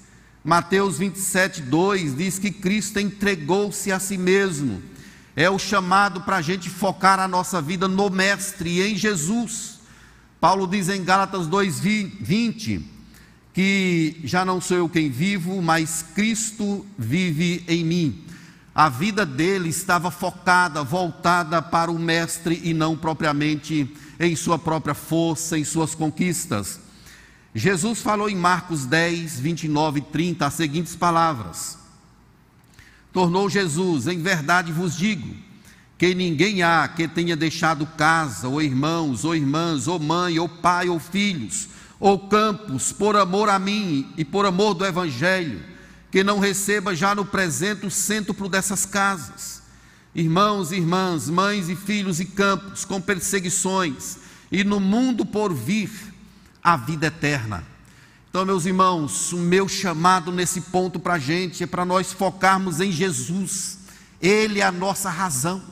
Mateus 0.44 0.98
27, 0.98 1.62
2 1.62 2.16
diz 2.16 2.38
que 2.38 2.50
Cristo 2.50 2.98
entregou-se 2.98 3.90
a 3.90 3.98
si 3.98 4.16
mesmo 4.16 4.82
é 5.36 5.50
o 5.50 5.58
chamado 5.58 6.22
para 6.22 6.38
a 6.38 6.42
gente 6.42 6.70
focar 6.70 7.20
a 7.20 7.28
nossa 7.28 7.60
vida 7.60 7.86
no 7.86 8.08
Mestre 8.08 8.70
e 8.70 8.82
em 8.82 8.96
Jesus. 8.96 9.78
Paulo 10.40 10.66
diz 10.66 10.88
em 10.88 11.04
Gálatas 11.04 11.46
2,20 11.46 12.82
que 13.52 14.16
já 14.24 14.44
não 14.44 14.60
sou 14.60 14.78
eu 14.78 14.88
quem 14.88 15.10
vivo, 15.10 15.60
mas 15.60 16.04
Cristo 16.14 16.86
vive 16.98 17.62
em 17.68 17.84
mim. 17.84 18.24
A 18.74 18.88
vida 18.88 19.24
dele 19.24 19.68
estava 19.68 20.10
focada, 20.10 20.82
voltada 20.82 21.60
para 21.60 21.90
o 21.90 21.98
Mestre 21.98 22.60
e 22.64 22.72
não 22.72 22.96
propriamente 22.96 23.90
em 24.18 24.34
sua 24.36 24.58
própria 24.58 24.94
força, 24.94 25.58
em 25.58 25.64
suas 25.64 25.94
conquistas. 25.94 26.80
Jesus 27.54 28.02
falou 28.02 28.28
em 28.28 28.36
Marcos 28.36 28.84
10, 28.84 29.40
29 29.40 30.00
e 30.00 30.02
30 30.02 30.46
as 30.46 30.54
seguintes 30.54 30.94
palavras: 30.94 31.78
tornou 33.12 33.48
Jesus: 33.48 34.06
Em 34.06 34.20
verdade 34.20 34.70
vos 34.70 34.94
digo, 34.94 35.34
que 35.96 36.14
ninguém 36.14 36.62
há 36.62 36.86
que 36.86 37.08
tenha 37.08 37.34
deixado 37.34 37.86
casa, 37.86 38.46
ou 38.46 38.60
irmãos, 38.60 39.24
ou 39.24 39.34
irmãs, 39.34 39.88
ou 39.88 39.98
mãe, 39.98 40.38
ou 40.38 40.48
pai, 40.48 40.90
ou 40.90 40.98
filhos, 40.98 41.68
ou 41.98 42.18
campos, 42.28 42.92
por 42.92 43.16
amor 43.16 43.48
a 43.48 43.58
mim 43.58 44.12
e 44.18 44.24
por 44.24 44.44
amor 44.44 44.74
do 44.74 44.84
Evangelho, 44.84 45.62
que 46.10 46.22
não 46.22 46.38
receba 46.38 46.94
já 46.94 47.14
no 47.14 47.24
presente 47.24 47.86
o 47.86 47.90
cêntuplo 47.90 48.50
dessas 48.50 48.84
casas. 48.84 49.55
Irmãos 50.16 50.72
e 50.72 50.76
irmãs, 50.76 51.28
mães 51.28 51.68
e 51.68 51.76
filhos 51.76 52.20
e 52.20 52.24
campos, 52.24 52.86
com 52.86 52.98
perseguições, 53.02 54.16
e 54.50 54.64
no 54.64 54.80
mundo 54.80 55.26
por 55.26 55.52
vir 55.52 55.90
a 56.62 56.74
vida 56.74 57.08
eterna. 57.08 57.62
Então, 58.30 58.42
meus 58.46 58.64
irmãos, 58.64 59.34
o 59.34 59.36
meu 59.36 59.68
chamado 59.68 60.32
nesse 60.32 60.62
ponto 60.62 60.98
para 60.98 61.14
a 61.14 61.18
gente 61.18 61.62
é 61.62 61.66
para 61.66 61.84
nós 61.84 62.14
focarmos 62.14 62.80
em 62.80 62.90
Jesus, 62.90 63.76
Ele 64.18 64.60
é 64.60 64.64
a 64.64 64.72
nossa 64.72 65.10
razão. 65.10 65.62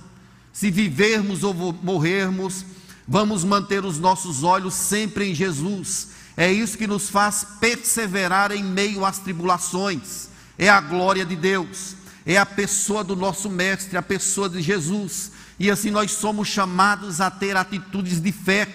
Se 0.52 0.70
vivermos 0.70 1.42
ou 1.42 1.54
morrermos, 1.82 2.66
vamos 3.08 3.44
manter 3.44 3.82
os 3.82 3.98
nossos 3.98 4.42
olhos 4.42 4.74
sempre 4.74 5.30
em 5.30 5.34
Jesus. 5.34 6.08
É 6.36 6.52
isso 6.52 6.76
que 6.76 6.86
nos 6.86 7.08
faz 7.08 7.46
perseverar 7.60 8.52
em 8.52 8.62
meio 8.62 9.06
às 9.06 9.18
tribulações. 9.20 10.28
É 10.58 10.68
a 10.68 10.82
glória 10.82 11.24
de 11.24 11.34
Deus, 11.34 11.96
é 12.26 12.36
a 12.36 12.46
pessoa 12.46 13.04
do 13.04 13.14
nosso 13.14 13.50
Mestre, 13.50 13.96
a 13.96 14.02
pessoa 14.02 14.48
de 14.48 14.62
Jesus. 14.62 15.32
E 15.58 15.70
assim 15.70 15.90
nós 15.90 16.12
somos 16.12 16.48
chamados 16.48 17.20
a 17.20 17.30
ter 17.30 17.56
atitudes 17.56 18.20
de 18.20 18.32
fé 18.32 18.68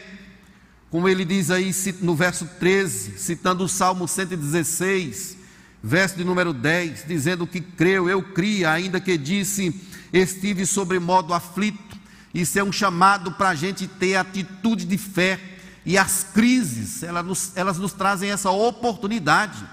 como 0.89 1.07
ele 1.07 1.23
diz 1.23 1.51
aí 1.51 1.71
no 2.01 2.15
verso 2.15 2.47
13, 2.59 3.19
citando 3.19 3.63
o 3.63 3.69
Salmo 3.69 4.07
116, 4.07 5.37
verso 5.83 6.17
de 6.17 6.23
número 6.23 6.51
10, 6.51 7.05
dizendo 7.07 7.45
que 7.45 7.61
creu, 7.61 8.09
eu 8.09 8.23
cria, 8.23 8.71
ainda 8.71 8.99
que 8.99 9.15
disse, 9.15 9.79
estive 10.11 10.65
sobre 10.65 10.97
modo 10.97 11.31
aflito. 11.31 11.97
Isso 12.33 12.57
é 12.57 12.63
um 12.63 12.71
chamado 12.71 13.31
para 13.33 13.49
a 13.49 13.55
gente 13.55 13.87
ter 13.87 14.15
atitude 14.15 14.85
de 14.85 14.97
fé. 14.97 15.39
E 15.85 15.95
as 15.95 16.25
crises, 16.33 17.03
elas 17.03 17.25
nos, 17.25 17.51
elas 17.55 17.77
nos 17.77 17.93
trazem 17.93 18.31
essa 18.31 18.49
oportunidade 18.49 19.63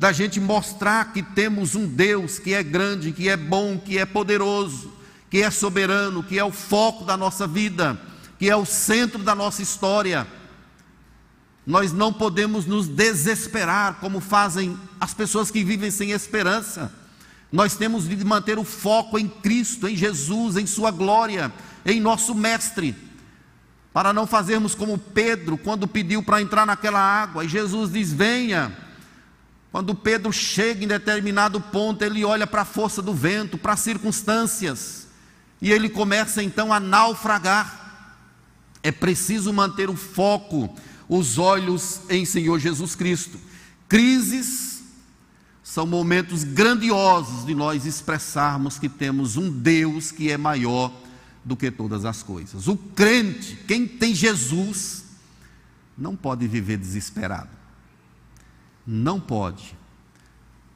da 0.00 0.10
gente 0.10 0.40
mostrar 0.40 1.12
que 1.12 1.22
temos 1.22 1.76
um 1.76 1.86
Deus 1.86 2.40
que 2.40 2.52
é 2.52 2.62
grande, 2.62 3.12
que 3.12 3.28
é 3.28 3.36
bom, 3.36 3.78
que 3.78 3.98
é 3.98 4.04
poderoso, 4.04 4.92
que 5.30 5.42
é 5.42 5.50
soberano, 5.50 6.24
que 6.24 6.36
é 6.36 6.44
o 6.44 6.50
foco 6.50 7.04
da 7.04 7.16
nossa 7.16 7.46
vida, 7.46 8.00
que 8.38 8.50
é 8.50 8.56
o 8.56 8.66
centro 8.66 9.22
da 9.22 9.34
nossa 9.34 9.62
história 9.62 10.26
nós 11.70 11.92
não 11.92 12.12
podemos 12.12 12.66
nos 12.66 12.88
desesperar 12.88 13.98
como 14.00 14.20
fazem 14.20 14.76
as 15.00 15.14
pessoas 15.14 15.50
que 15.52 15.62
vivem 15.62 15.90
sem 15.90 16.10
esperança. 16.10 16.92
Nós 17.52 17.76
temos 17.76 18.08
de 18.08 18.24
manter 18.24 18.58
o 18.58 18.64
foco 18.64 19.16
em 19.16 19.28
Cristo, 19.28 19.86
em 19.86 19.96
Jesus, 19.96 20.56
em 20.56 20.66
Sua 20.66 20.90
glória, 20.90 21.52
em 21.84 22.00
nosso 22.00 22.34
Mestre, 22.34 22.96
para 23.92 24.12
não 24.12 24.26
fazermos 24.26 24.74
como 24.74 24.98
Pedro, 24.98 25.58
quando 25.58 25.86
pediu 25.86 26.22
para 26.22 26.40
entrar 26.42 26.66
naquela 26.66 27.00
água, 27.00 27.44
e 27.44 27.48
Jesus 27.48 27.92
diz: 27.92 28.12
Venha. 28.12 28.89
Quando 29.70 29.94
Pedro 29.94 30.32
chega 30.32 30.84
em 30.84 30.88
determinado 30.88 31.60
ponto, 31.60 32.02
ele 32.02 32.24
olha 32.24 32.46
para 32.46 32.62
a 32.62 32.64
força 32.64 33.00
do 33.00 33.14
vento, 33.14 33.56
para 33.56 33.74
as 33.74 33.80
circunstâncias, 33.80 35.06
e 35.62 35.70
ele 35.70 35.88
começa 35.88 36.42
então 36.42 36.72
a 36.72 36.80
naufragar. 36.80 37.78
É 38.82 38.90
preciso 38.90 39.52
manter 39.52 39.90
o 39.90 39.96
foco 39.96 40.74
os 41.10 41.38
olhos 41.38 42.02
em 42.08 42.24
Senhor 42.24 42.60
Jesus 42.60 42.94
Cristo. 42.94 43.36
Crises 43.88 44.82
são 45.64 45.84
momentos 45.84 46.44
grandiosos 46.44 47.44
de 47.44 47.52
nós 47.52 47.84
expressarmos 47.84 48.78
que 48.78 48.88
temos 48.88 49.36
um 49.36 49.50
Deus 49.50 50.12
que 50.12 50.30
é 50.30 50.36
maior 50.36 50.92
do 51.44 51.56
que 51.56 51.68
todas 51.68 52.04
as 52.04 52.22
coisas. 52.22 52.68
O 52.68 52.76
crente, 52.76 53.58
quem 53.66 53.88
tem 53.88 54.14
Jesus, 54.14 55.04
não 55.98 56.14
pode 56.14 56.46
viver 56.46 56.76
desesperado. 56.76 57.59
Não 58.86 59.20
pode. 59.20 59.76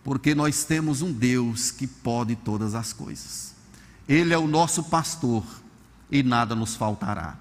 Porque 0.03 0.35
nós 0.35 0.65
temos 0.65 1.01
um 1.01 1.13
Deus 1.13 1.71
que 1.71 1.87
pode 1.87 2.37
todas 2.37 2.75
as 2.75 2.93
coisas. 2.93 3.55
Ele 4.09 4.35
é 4.35 4.39
o 4.39 4.47
nosso 4.47 4.85
pastor 4.85 5.45
e 6.11 6.23
nada 6.23 6.55
nos 6.55 6.77
faltará. 6.77 7.39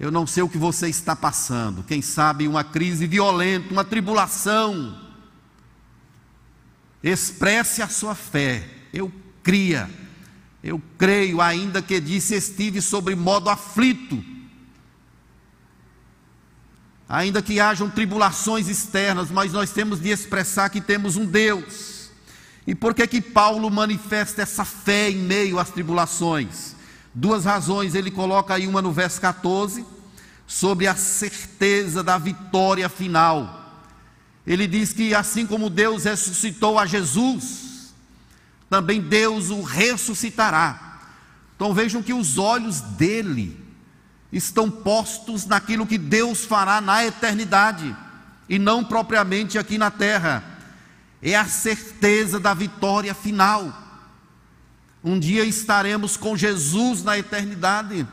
Eu 0.00 0.10
não 0.10 0.26
sei 0.26 0.42
o 0.42 0.48
que 0.48 0.56
você 0.56 0.88
está 0.88 1.16
passando, 1.16 1.82
quem 1.82 2.00
sabe 2.00 2.46
uma 2.46 2.62
crise 2.62 3.06
violenta, 3.06 3.72
uma 3.72 3.84
tribulação. 3.84 4.96
Expresse 7.02 7.82
a 7.82 7.88
sua 7.88 8.14
fé. 8.14 8.68
Eu 8.92 9.12
cria, 9.42 9.90
eu 10.62 10.80
creio, 10.96 11.40
ainda 11.40 11.82
que 11.82 12.00
disse 12.00 12.34
estive 12.34 12.80
sobre 12.80 13.14
modo 13.14 13.50
aflito. 13.50 14.22
Ainda 17.08 17.40
que 17.40 17.58
hajam 17.58 17.88
tribulações 17.88 18.68
externas, 18.68 19.30
mas 19.30 19.52
nós 19.52 19.70
temos 19.70 20.00
de 20.00 20.10
expressar 20.10 20.68
que 20.68 20.80
temos 20.80 21.16
um 21.16 21.24
Deus. 21.24 22.10
E 22.66 22.74
por 22.74 22.94
que 22.94 23.06
que 23.06 23.20
Paulo 23.20 23.70
manifesta 23.70 24.42
essa 24.42 24.62
fé 24.64 25.10
em 25.10 25.16
meio 25.16 25.58
às 25.58 25.70
tribulações? 25.70 26.76
Duas 27.14 27.46
razões, 27.46 27.94
ele 27.94 28.10
coloca 28.10 28.52
aí 28.52 28.66
uma 28.66 28.82
no 28.82 28.92
verso 28.92 29.18
14, 29.22 29.86
sobre 30.46 30.86
a 30.86 30.94
certeza 30.94 32.02
da 32.02 32.18
vitória 32.18 32.88
final. 32.90 33.82
Ele 34.46 34.66
diz 34.66 34.92
que 34.92 35.14
assim 35.14 35.46
como 35.46 35.70
Deus 35.70 36.04
ressuscitou 36.04 36.78
a 36.78 36.84
Jesus, 36.84 37.94
também 38.68 39.00
Deus 39.00 39.48
o 39.48 39.62
ressuscitará. 39.62 41.00
Então 41.56 41.72
vejam 41.72 42.02
que 42.02 42.12
os 42.12 42.36
olhos 42.36 42.80
dele 42.82 43.67
estão 44.32 44.70
postos 44.70 45.46
naquilo 45.46 45.86
que 45.86 45.96
Deus 45.96 46.44
fará 46.44 46.80
na 46.80 47.04
eternidade 47.04 47.94
e 48.48 48.58
não 48.58 48.84
propriamente 48.84 49.58
aqui 49.58 49.78
na 49.78 49.90
terra. 49.90 50.44
É 51.22 51.34
a 51.34 51.46
certeza 51.46 52.38
da 52.38 52.54
vitória 52.54 53.14
final. 53.14 53.86
Um 55.02 55.18
dia 55.18 55.44
estaremos 55.44 56.16
com 56.16 56.36
Jesus 56.36 57.02
na 57.02 57.18
eternidade, 57.18 58.06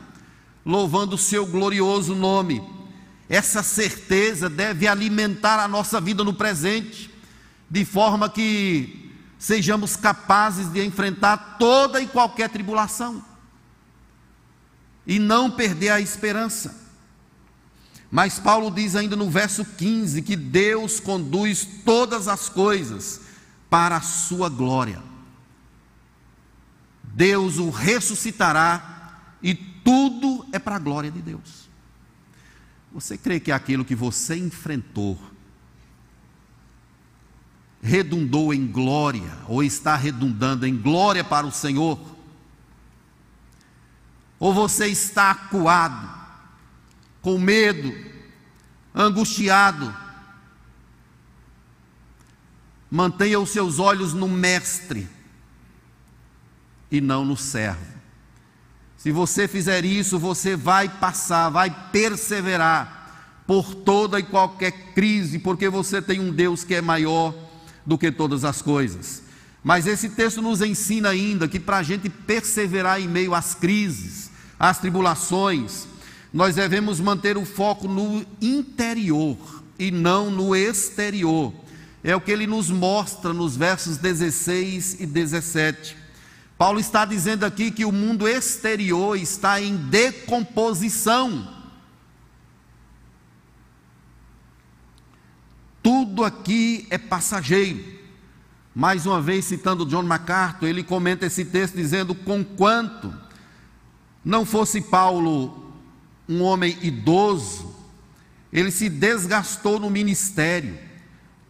louvando 0.64 1.16
o 1.16 1.18
seu 1.18 1.46
glorioso 1.46 2.14
nome. 2.14 2.62
Essa 3.28 3.62
certeza 3.62 4.48
deve 4.48 4.86
alimentar 4.86 5.62
a 5.62 5.68
nossa 5.68 6.00
vida 6.00 6.24
no 6.24 6.32
presente, 6.32 7.10
de 7.68 7.84
forma 7.84 8.30
que 8.30 9.12
sejamos 9.38 9.96
capazes 9.96 10.72
de 10.72 10.84
enfrentar 10.84 11.56
toda 11.58 12.00
e 12.00 12.06
qualquer 12.06 12.48
tribulação 12.48 13.22
e 15.06 15.18
não 15.18 15.50
perder 15.50 15.90
a 15.90 16.00
esperança. 16.00 16.84
Mas 18.10 18.38
Paulo 18.38 18.70
diz 18.70 18.96
ainda 18.96 19.16
no 19.16 19.30
verso 19.30 19.64
15 19.64 20.22
que 20.22 20.36
Deus 20.36 21.00
conduz 21.00 21.66
todas 21.84 22.28
as 22.28 22.48
coisas 22.48 23.20
para 23.68 23.96
a 23.96 24.00
sua 24.00 24.48
glória. 24.48 25.02
Deus 27.02 27.58
o 27.58 27.70
ressuscitará 27.70 29.18
e 29.42 29.54
tudo 29.54 30.46
é 30.52 30.58
para 30.58 30.76
a 30.76 30.80
glória 30.80 31.10
de 31.10 31.20
Deus. 31.20 31.68
Você 32.92 33.18
crê 33.18 33.38
que 33.40 33.52
aquilo 33.52 33.84
que 33.84 33.94
você 33.94 34.36
enfrentou 34.36 35.18
redundou 37.82 38.52
em 38.52 38.66
glória 38.66 39.38
ou 39.46 39.62
está 39.62 39.94
redundando 39.94 40.66
em 40.66 40.76
glória 40.76 41.22
para 41.22 41.46
o 41.46 41.52
Senhor? 41.52 42.15
Ou 44.38 44.52
você 44.52 44.86
está 44.86 45.30
acuado, 45.30 46.08
com 47.22 47.38
medo, 47.38 47.94
angustiado? 48.94 49.94
Mantenha 52.90 53.40
os 53.40 53.50
seus 53.50 53.78
olhos 53.78 54.12
no 54.12 54.28
Mestre 54.28 55.08
e 56.90 57.00
não 57.00 57.24
no 57.24 57.36
servo. 57.36 57.96
Se 58.96 59.10
você 59.12 59.46
fizer 59.46 59.84
isso, 59.84 60.18
você 60.18 60.56
vai 60.56 60.88
passar, 60.88 61.48
vai 61.50 61.70
perseverar 61.90 63.42
por 63.46 63.74
toda 63.74 64.18
e 64.18 64.22
qualquer 64.22 64.72
crise, 64.94 65.38
porque 65.38 65.68
você 65.68 66.02
tem 66.02 66.18
um 66.18 66.32
Deus 66.32 66.64
que 66.64 66.74
é 66.74 66.80
maior 66.80 67.34
do 67.84 67.96
que 67.96 68.10
todas 68.10 68.44
as 68.44 68.60
coisas. 68.60 69.22
Mas 69.62 69.86
esse 69.86 70.10
texto 70.10 70.42
nos 70.42 70.60
ensina 70.60 71.10
ainda 71.10 71.48
que 71.48 71.60
para 71.60 71.78
a 71.78 71.82
gente 71.82 72.08
perseverar 72.08 73.00
em 73.00 73.08
meio 73.08 73.34
às 73.34 73.54
crises, 73.54 74.25
às 74.58 74.78
tribulações, 74.78 75.86
nós 76.32 76.54
devemos 76.54 77.00
manter 77.00 77.36
o 77.36 77.44
foco 77.44 77.88
no 77.88 78.24
interior 78.40 79.36
e 79.78 79.90
não 79.90 80.30
no 80.30 80.54
exterior. 80.54 81.52
É 82.02 82.14
o 82.14 82.20
que 82.20 82.30
ele 82.30 82.46
nos 82.46 82.70
mostra 82.70 83.32
nos 83.32 83.56
versos 83.56 83.96
16 83.96 85.00
e 85.00 85.06
17. 85.06 85.96
Paulo 86.56 86.80
está 86.80 87.04
dizendo 87.04 87.44
aqui 87.44 87.70
que 87.70 87.84
o 87.84 87.92
mundo 87.92 88.26
exterior 88.26 89.16
está 89.16 89.60
em 89.60 89.76
decomposição. 89.76 91.54
Tudo 95.82 96.24
aqui 96.24 96.86
é 96.90 96.98
passageiro. 96.98 97.96
Mais 98.74 99.06
uma 99.06 99.20
vez, 99.20 99.44
citando 99.44 99.86
John 99.86 100.02
MacArthur, 100.02 100.68
ele 100.68 100.82
comenta 100.82 101.26
esse 101.26 101.44
texto 101.44 101.76
dizendo: 101.76 102.14
Conquanto 102.14 103.25
não 104.26 104.44
fosse 104.44 104.80
Paulo 104.80 105.72
um 106.28 106.42
homem 106.42 106.76
idoso, 106.82 107.72
ele 108.52 108.72
se 108.72 108.88
desgastou 108.88 109.78
no 109.78 109.88
ministério, 109.88 110.76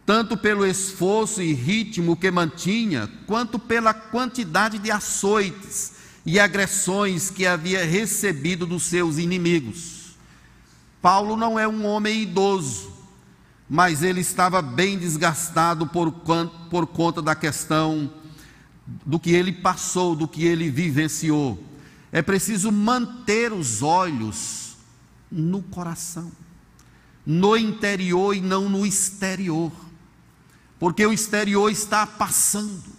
tanto 0.05 0.37
pelo 0.37 0.63
esforço 0.63 1.41
e 1.41 1.53
ritmo 1.53 2.15
que 2.15 2.29
mantinha, 2.29 3.09
quanto 3.25 3.57
pela 3.57 3.95
quantidade 3.95 4.77
de 4.77 4.91
açoites 4.91 5.93
e 6.23 6.39
agressões 6.39 7.31
que 7.31 7.47
havia 7.47 7.83
recebido 7.83 8.67
dos 8.67 8.83
seus 8.83 9.17
inimigos. 9.17 10.15
Paulo 11.01 11.35
não 11.35 11.57
é 11.57 11.67
um 11.67 11.83
homem 11.83 12.21
idoso, 12.21 12.93
mas 13.67 14.03
ele 14.03 14.21
estava 14.21 14.61
bem 14.61 14.99
desgastado 14.99 15.87
por, 15.87 16.11
por 16.69 16.85
conta 16.85 17.23
da 17.23 17.33
questão 17.33 18.13
do 19.03 19.19
que 19.19 19.31
ele 19.31 19.51
passou, 19.51 20.15
do 20.15 20.27
que 20.27 20.45
ele 20.45 20.69
vivenciou. 20.69 21.65
É 22.11 22.21
preciso 22.21 22.71
manter 22.71 23.51
os 23.51 23.81
olhos 23.81 24.77
no 25.31 25.61
coração, 25.61 26.31
no 27.25 27.57
interior 27.57 28.35
e 28.35 28.41
não 28.41 28.69
no 28.69 28.85
exterior, 28.85 29.71
porque 30.79 31.05
o 31.05 31.11
exterior 31.11 31.69
está 31.69 32.07
passando, 32.07 32.95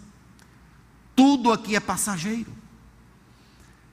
tudo 1.16 1.53
aqui 1.53 1.75
é 1.75 1.81
passageiro. 1.81 2.53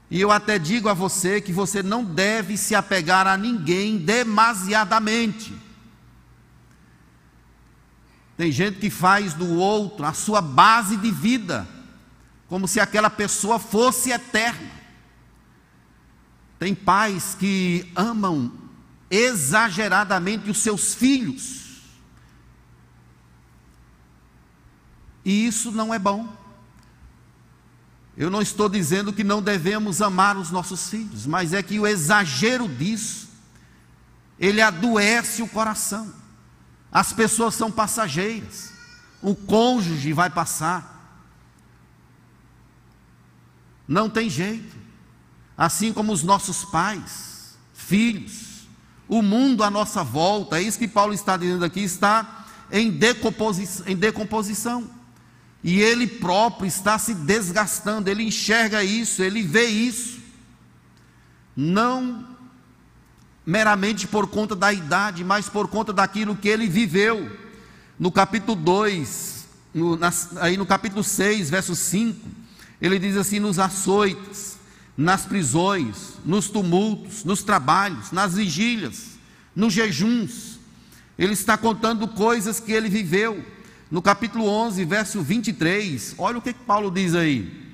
E 0.10 0.21
eu 0.21 0.32
até 0.32 0.60
digo 0.60 0.88
a 0.89 0.93
você 0.93 1.41
que 1.41 1.51
você 1.51 1.82
não 1.82 2.04
deve 2.04 2.58
se 2.58 2.75
apegar 2.75 3.25
a 3.25 3.38
ninguém 3.38 3.97
demasiadamente. 3.97 5.54
Tem 8.38 8.51
gente 8.51 8.80
que 8.80 8.89
faz 8.89 9.34
do 9.34 9.56
outro 9.56 10.06
a 10.06 10.13
sua 10.13 10.41
base 10.41 10.97
de 10.97 11.10
vida, 11.10 11.67
como 12.47 12.67
se 12.67 12.80
aquela 12.80 13.10
pessoa 13.10 13.58
fosse 13.58 14.12
eterna. 14.12 14.75
Tem 16.58 16.74
pais 16.74 17.36
que 17.38 17.91
amam 17.96 18.52
exageradamente 19.10 20.50
os 20.50 20.60
seus 20.60 20.94
filhos. 20.94 21.65
E 25.24 25.48
isso 25.48 25.72
não 25.72 25.94
é 25.94 26.00
bom. 26.00 26.28
Eu 28.18 28.30
não 28.30 28.41
estou 28.41 28.70
dizendo 28.70 29.12
que 29.12 29.24
não 29.24 29.41
devemos 29.41 30.02
amar 30.02 30.38
os 30.38 30.50
nossos 30.50 30.89
filhos, 30.89 31.26
mas 31.26 31.52
é 31.52 31.62
que 31.62 31.80
o 31.80 31.86
exagero 31.86 32.68
disso, 32.68 33.28
ele 34.39 34.62
adoece 34.62 35.41
o 35.41 35.48
coração. 35.48 36.13
As 36.91 37.12
pessoas 37.12 37.56
são 37.56 37.70
passageiras. 37.70 38.72
O 39.22 39.36
cônjuge 39.36 40.13
vai 40.13 40.30
passar. 40.30 40.94
Não 43.88 44.10
tem 44.10 44.30
jeito. 44.30 44.85
Assim 45.58 45.94
como 45.94 46.12
os 46.12 46.24
nossos 46.24 46.65
pais, 46.65 47.56
filhos, 47.74 48.68
o 49.08 49.22
mundo 49.22 49.63
à 49.63 49.70
nossa 49.70 50.04
volta, 50.04 50.60
é 50.60 50.63
isso 50.63 50.80
que 50.80 50.88
Paulo 50.88 51.13
está 51.13 51.38
dizendo 51.38 51.63
aqui, 51.63 51.82
está 51.82 52.46
em 52.72 52.91
decomposição, 52.91 53.88
em 53.88 53.96
decomposição. 53.96 54.89
E 55.63 55.82
ele 55.82 56.06
próprio 56.06 56.68
está 56.68 57.00
se 57.00 57.13
desgastando, 57.13 58.10
ele 58.10 58.24
enxerga 58.24 58.84
isso, 58.84 59.24
ele 59.24 59.41
vê 59.41 59.65
isso. 59.65 60.20
Não 61.56 62.36
meramente 63.46 64.08
por 64.08 64.28
conta 64.28 64.56
da 64.56 64.74
idade, 64.74 65.24
mas 65.24 65.48
por 65.48 65.68
conta 65.68 65.94
daquilo 65.94 66.36
que 66.36 66.50
ele 66.50 66.68
viveu. 66.68 67.32
No 67.98 68.12
capítulo 68.12 68.56
2, 68.56 69.48
no, 69.74 70.00
aí 70.38 70.58
no 70.58 70.65
capítulo 70.65 71.04
6, 71.04 71.50
verso 71.50 71.76
5, 71.76 72.28
ele 72.82 73.00
diz 73.00 73.15
assim: 73.15 73.39
nos 73.39 73.60
açoites, 73.60 74.55
nas 74.97 75.25
prisões, 75.25 76.13
nos 76.25 76.49
tumultos, 76.49 77.23
nos 77.23 77.43
trabalhos, 77.43 78.12
nas 78.12 78.36
vigílias, 78.36 79.12
nos 79.55 79.73
jejuns. 79.73 80.60
Ele 81.17 81.34
está 81.34 81.58
contando 81.58 82.08
coisas 82.08 82.60
que 82.60 82.71
ele 82.71 82.89
viveu. 82.89 83.43
No 83.91 84.01
capítulo 84.01 84.47
11, 84.47 84.84
verso 84.86 85.21
23, 85.21 86.15
olha 86.17 86.38
o 86.38 86.41
que, 86.41 86.53
que 86.53 86.63
Paulo 86.63 86.89
diz 86.89 87.13
aí. 87.13 87.65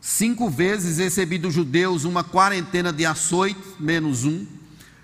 Cinco 0.00 0.48
vezes 0.48 0.98
recebi 0.98 1.38
dos 1.38 1.54
judeus 1.54 2.04
uma 2.04 2.24
quarentena 2.24 2.92
de 2.92 3.04
açoite, 3.04 3.60
menos 3.78 4.24
um. 4.24 4.46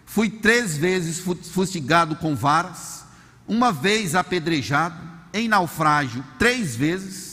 Fui 0.06 0.30
três 0.30 0.76
vezes 0.76 1.18
fustigado 1.18 2.16
com 2.16 2.36
varas, 2.36 3.04
uma 3.46 3.72
vez 3.72 4.14
apedrejado, 4.14 4.96
em 5.32 5.48
naufrágio 5.48 6.24
três 6.38 6.76
vezes. 6.76 7.23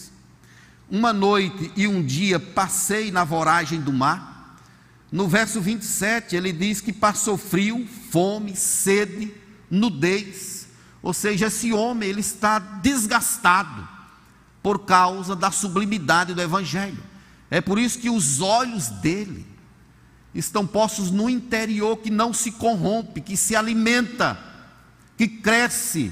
Uma 0.92 1.14
noite 1.14 1.72
e 1.78 1.88
um 1.88 2.04
dia 2.04 2.38
passei 2.38 3.12
na 3.12 3.24
voragem 3.24 3.80
do 3.80 3.94
mar. 3.94 4.58
No 5.10 5.26
verso 5.26 5.62
27, 5.62 6.36
ele 6.36 6.52
diz 6.52 6.82
que 6.82 6.92
passou 6.92 7.38
frio, 7.38 7.88
fome, 8.10 8.58
sede, 8.58 9.34
nudez. 9.70 10.68
Ou 11.02 11.14
seja, 11.14 11.48
esse 11.48 11.72
homem 11.72 12.10
ele 12.10 12.20
está 12.20 12.60
desgastado 12.60 13.88
por 14.62 14.80
causa 14.80 15.34
da 15.34 15.50
sublimidade 15.50 16.34
do 16.34 16.42
evangelho. 16.42 17.02
É 17.50 17.62
por 17.62 17.80
isso 17.80 17.98
que 17.98 18.10
os 18.10 18.42
olhos 18.42 18.90
dele 18.90 19.46
estão 20.36 20.68
postos 20.68 21.10
no 21.10 21.30
interior 21.30 21.98
que 21.98 22.10
não 22.10 22.34
se 22.34 22.52
corrompe, 22.52 23.22
que 23.22 23.38
se 23.38 23.56
alimenta, 23.56 24.38
que 25.18 25.28
cresce, 25.28 26.12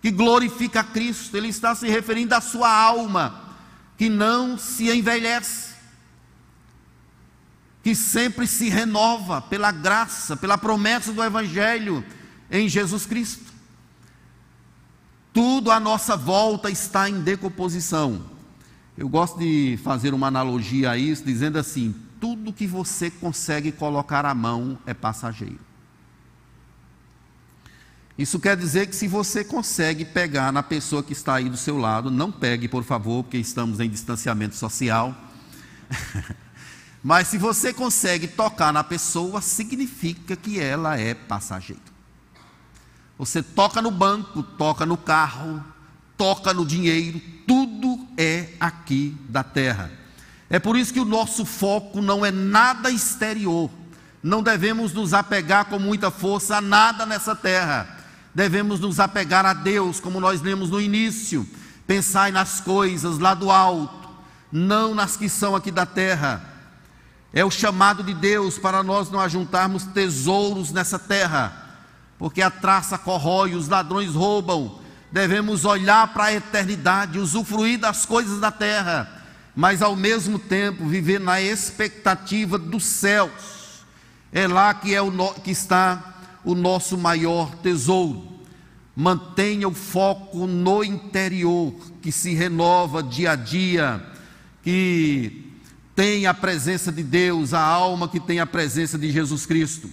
que 0.00 0.12
glorifica 0.12 0.80
a 0.80 0.84
Cristo. 0.84 1.36
Ele 1.36 1.48
está 1.48 1.74
se 1.74 1.88
referindo 1.88 2.34
à 2.34 2.40
sua 2.40 2.72
alma, 2.72 3.41
que 4.02 4.08
não 4.08 4.58
se 4.58 4.90
envelhece, 4.90 5.74
que 7.84 7.94
sempre 7.94 8.48
se 8.48 8.68
renova 8.68 9.40
pela 9.40 9.70
graça, 9.70 10.36
pela 10.36 10.58
promessa 10.58 11.12
do 11.12 11.22
Evangelho 11.22 12.04
em 12.50 12.68
Jesus 12.68 13.06
Cristo. 13.06 13.52
Tudo 15.32 15.70
à 15.70 15.78
nossa 15.78 16.16
volta 16.16 16.68
está 16.68 17.08
em 17.08 17.20
decomposição. 17.20 18.24
Eu 18.98 19.08
gosto 19.08 19.38
de 19.38 19.78
fazer 19.84 20.12
uma 20.12 20.26
analogia 20.26 20.90
a 20.90 20.98
isso, 20.98 21.24
dizendo 21.24 21.56
assim: 21.56 21.94
tudo 22.20 22.52
que 22.52 22.66
você 22.66 23.08
consegue 23.08 23.70
colocar 23.70 24.26
a 24.26 24.34
mão 24.34 24.76
é 24.84 24.92
passageiro. 24.92 25.60
Isso 28.16 28.38
quer 28.38 28.56
dizer 28.56 28.88
que 28.88 28.96
se 28.96 29.08
você 29.08 29.42
consegue 29.42 30.04
pegar 30.04 30.52
na 30.52 30.62
pessoa 30.62 31.02
que 31.02 31.12
está 31.12 31.36
aí 31.36 31.48
do 31.48 31.56
seu 31.56 31.78
lado, 31.78 32.10
não 32.10 32.30
pegue, 32.30 32.68
por 32.68 32.84
favor, 32.84 33.24
porque 33.24 33.38
estamos 33.38 33.80
em 33.80 33.88
distanciamento 33.88 34.54
social. 34.54 35.16
Mas 37.02 37.28
se 37.28 37.38
você 37.38 37.72
consegue 37.72 38.28
tocar 38.28 38.72
na 38.72 38.84
pessoa, 38.84 39.40
significa 39.40 40.36
que 40.36 40.60
ela 40.60 40.98
é 40.98 41.14
passageiro. 41.14 41.80
Você 43.18 43.42
toca 43.42 43.80
no 43.80 43.90
banco, 43.90 44.42
toca 44.42 44.84
no 44.84 44.96
carro, 44.96 45.64
toca 46.16 46.52
no 46.52 46.66
dinheiro, 46.66 47.20
tudo 47.46 48.06
é 48.16 48.50
aqui 48.60 49.16
da 49.28 49.42
terra. 49.42 49.90
É 50.50 50.58
por 50.58 50.76
isso 50.76 50.92
que 50.92 51.00
o 51.00 51.04
nosso 51.04 51.46
foco 51.46 52.02
não 52.02 52.26
é 52.26 52.30
nada 52.30 52.90
exterior. 52.90 53.70
Não 54.22 54.42
devemos 54.42 54.92
nos 54.92 55.14
apegar 55.14 55.64
com 55.64 55.78
muita 55.78 56.10
força 56.10 56.58
a 56.58 56.60
nada 56.60 57.06
nessa 57.06 57.34
terra 57.34 58.01
devemos 58.34 58.80
nos 58.80 58.98
apegar 58.98 59.44
a 59.44 59.52
Deus, 59.52 60.00
como 60.00 60.20
nós 60.20 60.40
lemos 60.40 60.70
no 60.70 60.80
início. 60.80 61.46
Pensai 61.86 62.30
nas 62.30 62.60
coisas 62.60 63.18
lá 63.18 63.34
do 63.34 63.50
alto, 63.50 64.08
não 64.50 64.94
nas 64.94 65.16
que 65.16 65.28
são 65.28 65.54
aqui 65.54 65.70
da 65.70 65.84
terra. 65.84 66.48
É 67.32 67.44
o 67.44 67.50
chamado 67.50 68.02
de 68.02 68.14
Deus 68.14 68.58
para 68.58 68.82
nós 68.82 69.10
não 69.10 69.20
ajuntarmos 69.20 69.84
tesouros 69.84 70.70
nessa 70.70 70.98
terra, 70.98 71.52
porque 72.18 72.42
a 72.42 72.50
traça 72.50 72.98
corrói, 72.98 73.54
os 73.54 73.68
ladrões 73.68 74.14
roubam. 74.14 74.78
Devemos 75.10 75.64
olhar 75.64 76.12
para 76.12 76.24
a 76.24 76.32
eternidade, 76.34 77.18
usufruir 77.18 77.78
das 77.78 78.06
coisas 78.06 78.38
da 78.40 78.50
terra, 78.50 79.22
mas 79.54 79.82
ao 79.82 79.96
mesmo 79.96 80.38
tempo 80.38 80.86
viver 80.86 81.20
na 81.20 81.40
expectativa 81.40 82.58
dos 82.58 82.84
céus. 82.84 83.84
É 84.32 84.46
lá 84.46 84.72
que, 84.72 84.94
é 84.94 85.02
o, 85.02 85.10
que 85.42 85.50
está 85.50 86.11
o 86.44 86.54
nosso 86.54 86.96
maior 86.98 87.54
tesouro. 87.56 88.30
Mantenha 88.94 89.68
o 89.68 89.74
foco 89.74 90.46
no 90.46 90.84
interior, 90.84 91.74
que 92.00 92.12
se 92.12 92.34
renova 92.34 93.02
dia 93.02 93.32
a 93.32 93.36
dia, 93.36 94.04
que 94.62 95.50
tem 95.94 96.26
a 96.26 96.34
presença 96.34 96.92
de 96.92 97.02
Deus, 97.02 97.54
a 97.54 97.60
alma 97.60 98.08
que 98.08 98.20
tem 98.20 98.40
a 98.40 98.46
presença 98.46 98.98
de 98.98 99.10
Jesus 99.10 99.46
Cristo. 99.46 99.88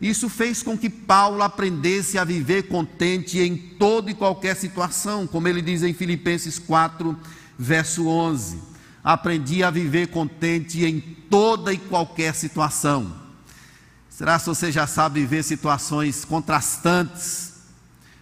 Isso 0.00 0.28
fez 0.28 0.62
com 0.62 0.78
que 0.78 0.88
Paulo 0.88 1.42
aprendesse 1.42 2.16
a 2.16 2.24
viver 2.24 2.64
contente 2.64 3.38
em 3.38 3.56
toda 3.56 4.10
e 4.10 4.14
qualquer 4.14 4.56
situação, 4.56 5.26
como 5.26 5.46
ele 5.46 5.60
diz 5.60 5.82
em 5.82 5.92
Filipenses 5.92 6.58
4, 6.58 7.16
verso 7.58 8.08
11. 8.08 8.58
Aprendi 9.04 9.62
a 9.62 9.70
viver 9.70 10.08
contente 10.08 10.84
em 10.84 11.00
toda 11.00 11.72
e 11.72 11.78
qualquer 11.78 12.34
situação. 12.34 13.14
Será 14.20 14.38
que 14.38 14.44
você 14.44 14.70
já 14.70 14.86
sabe 14.86 15.20
viver 15.20 15.42
situações 15.42 16.26
contrastantes 16.26 17.54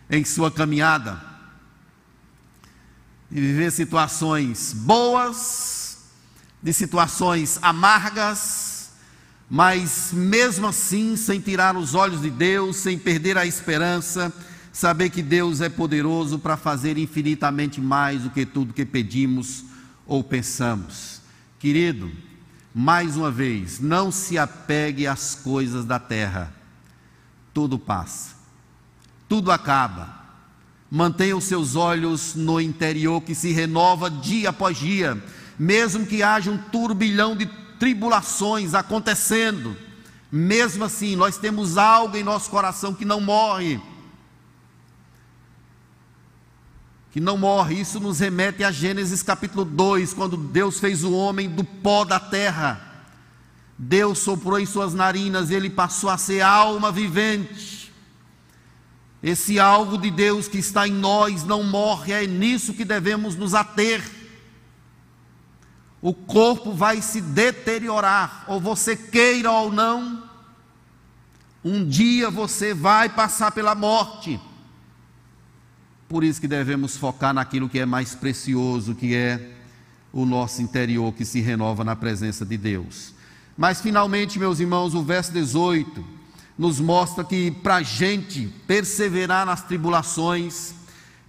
em 0.08 0.24
sua 0.24 0.48
caminhada? 0.48 1.20
E 3.28 3.40
viver 3.40 3.72
situações 3.72 4.72
boas, 4.72 5.98
de 6.62 6.72
situações 6.72 7.58
amargas, 7.60 8.90
mas 9.50 10.10
mesmo 10.12 10.68
assim, 10.68 11.16
sem 11.16 11.40
tirar 11.40 11.76
os 11.76 11.96
olhos 11.96 12.22
de 12.22 12.30
Deus, 12.30 12.76
sem 12.76 12.96
perder 12.96 13.36
a 13.36 13.44
esperança, 13.44 14.32
saber 14.72 15.10
que 15.10 15.20
Deus 15.20 15.60
é 15.60 15.68
poderoso 15.68 16.38
para 16.38 16.56
fazer 16.56 16.96
infinitamente 16.96 17.80
mais 17.80 18.22
do 18.22 18.30
que 18.30 18.46
tudo 18.46 18.72
que 18.72 18.86
pedimos 18.86 19.64
ou 20.06 20.22
pensamos. 20.22 21.20
Querido, 21.58 22.08
mais 22.80 23.16
uma 23.16 23.28
vez, 23.28 23.80
não 23.80 24.12
se 24.12 24.38
apegue 24.38 25.04
às 25.04 25.34
coisas 25.34 25.84
da 25.84 25.98
terra. 25.98 26.54
Tudo 27.52 27.76
passa, 27.76 28.36
tudo 29.28 29.50
acaba. 29.50 30.16
Mantenha 30.88 31.36
os 31.36 31.42
seus 31.42 31.74
olhos 31.74 32.36
no 32.36 32.60
interior 32.60 33.20
que 33.20 33.34
se 33.34 33.50
renova 33.50 34.08
dia 34.08 34.50
após 34.50 34.78
dia, 34.78 35.20
mesmo 35.58 36.06
que 36.06 36.22
haja 36.22 36.52
um 36.52 36.56
turbilhão 36.56 37.34
de 37.34 37.46
tribulações 37.80 38.74
acontecendo. 38.74 39.76
Mesmo 40.30 40.84
assim, 40.84 41.16
nós 41.16 41.36
temos 41.36 41.76
algo 41.76 42.16
em 42.16 42.22
nosso 42.22 42.48
coração 42.48 42.94
que 42.94 43.04
não 43.04 43.20
morre 43.20 43.80
que 47.10 47.20
não 47.20 47.38
morre. 47.38 47.80
Isso 47.80 48.00
nos 48.00 48.20
remete 48.20 48.62
a 48.64 48.70
Gênesis 48.70 49.22
capítulo 49.22 49.64
2, 49.64 50.12
quando 50.14 50.36
Deus 50.36 50.78
fez 50.78 51.04
o 51.04 51.12
homem 51.12 51.48
do 51.48 51.64
pó 51.64 52.04
da 52.04 52.20
terra. 52.20 52.80
Deus 53.78 54.18
soprou 54.18 54.58
em 54.58 54.66
suas 54.66 54.92
narinas, 54.92 55.50
ele 55.50 55.70
passou 55.70 56.10
a 56.10 56.18
ser 56.18 56.40
alma 56.40 56.90
vivente. 56.90 57.92
Esse 59.22 59.58
algo 59.58 59.98
de 59.98 60.10
Deus 60.10 60.48
que 60.48 60.58
está 60.58 60.86
em 60.86 60.92
nós 60.92 61.44
não 61.44 61.62
morre, 61.62 62.12
é 62.12 62.26
nisso 62.26 62.74
que 62.74 62.84
devemos 62.84 63.36
nos 63.36 63.54
ater. 63.54 64.02
O 66.00 66.14
corpo 66.14 66.72
vai 66.72 67.02
se 67.02 67.20
deteriorar, 67.20 68.44
ou 68.46 68.60
você 68.60 68.96
queira 68.96 69.50
ou 69.50 69.72
não, 69.72 70.28
um 71.64 71.84
dia 71.84 72.30
você 72.30 72.72
vai 72.72 73.08
passar 73.08 73.50
pela 73.50 73.74
morte. 73.74 74.40
Por 76.08 76.24
isso 76.24 76.40
que 76.40 76.48
devemos 76.48 76.96
focar 76.96 77.34
naquilo 77.34 77.68
que 77.68 77.78
é 77.78 77.84
mais 77.84 78.14
precioso, 78.14 78.94
que 78.94 79.14
é 79.14 79.50
o 80.12 80.24
nosso 80.24 80.62
interior 80.62 81.12
que 81.12 81.24
se 81.24 81.40
renova 81.40 81.84
na 81.84 81.94
presença 81.94 82.46
de 82.46 82.56
Deus. 82.56 83.12
Mas 83.56 83.80
finalmente, 83.80 84.38
meus 84.38 84.58
irmãos, 84.58 84.94
o 84.94 85.02
verso 85.02 85.32
18 85.32 86.02
nos 86.56 86.80
mostra 86.80 87.22
que 87.22 87.50
para 87.50 87.76
a 87.76 87.82
gente 87.82 88.52
perseverar 88.66 89.44
nas 89.44 89.62
tribulações, 89.62 90.74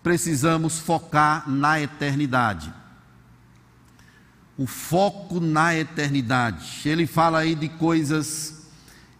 precisamos 0.01 0.79
focar 0.79 1.49
na 1.49 1.81
eternidade. 1.81 2.73
O 4.57 4.65
foco 4.65 5.39
na 5.39 5.75
eternidade. 5.75 6.87
Ele 6.87 7.05
fala 7.05 7.39
aí 7.39 7.53
de 7.53 7.67
coisas 7.67 8.67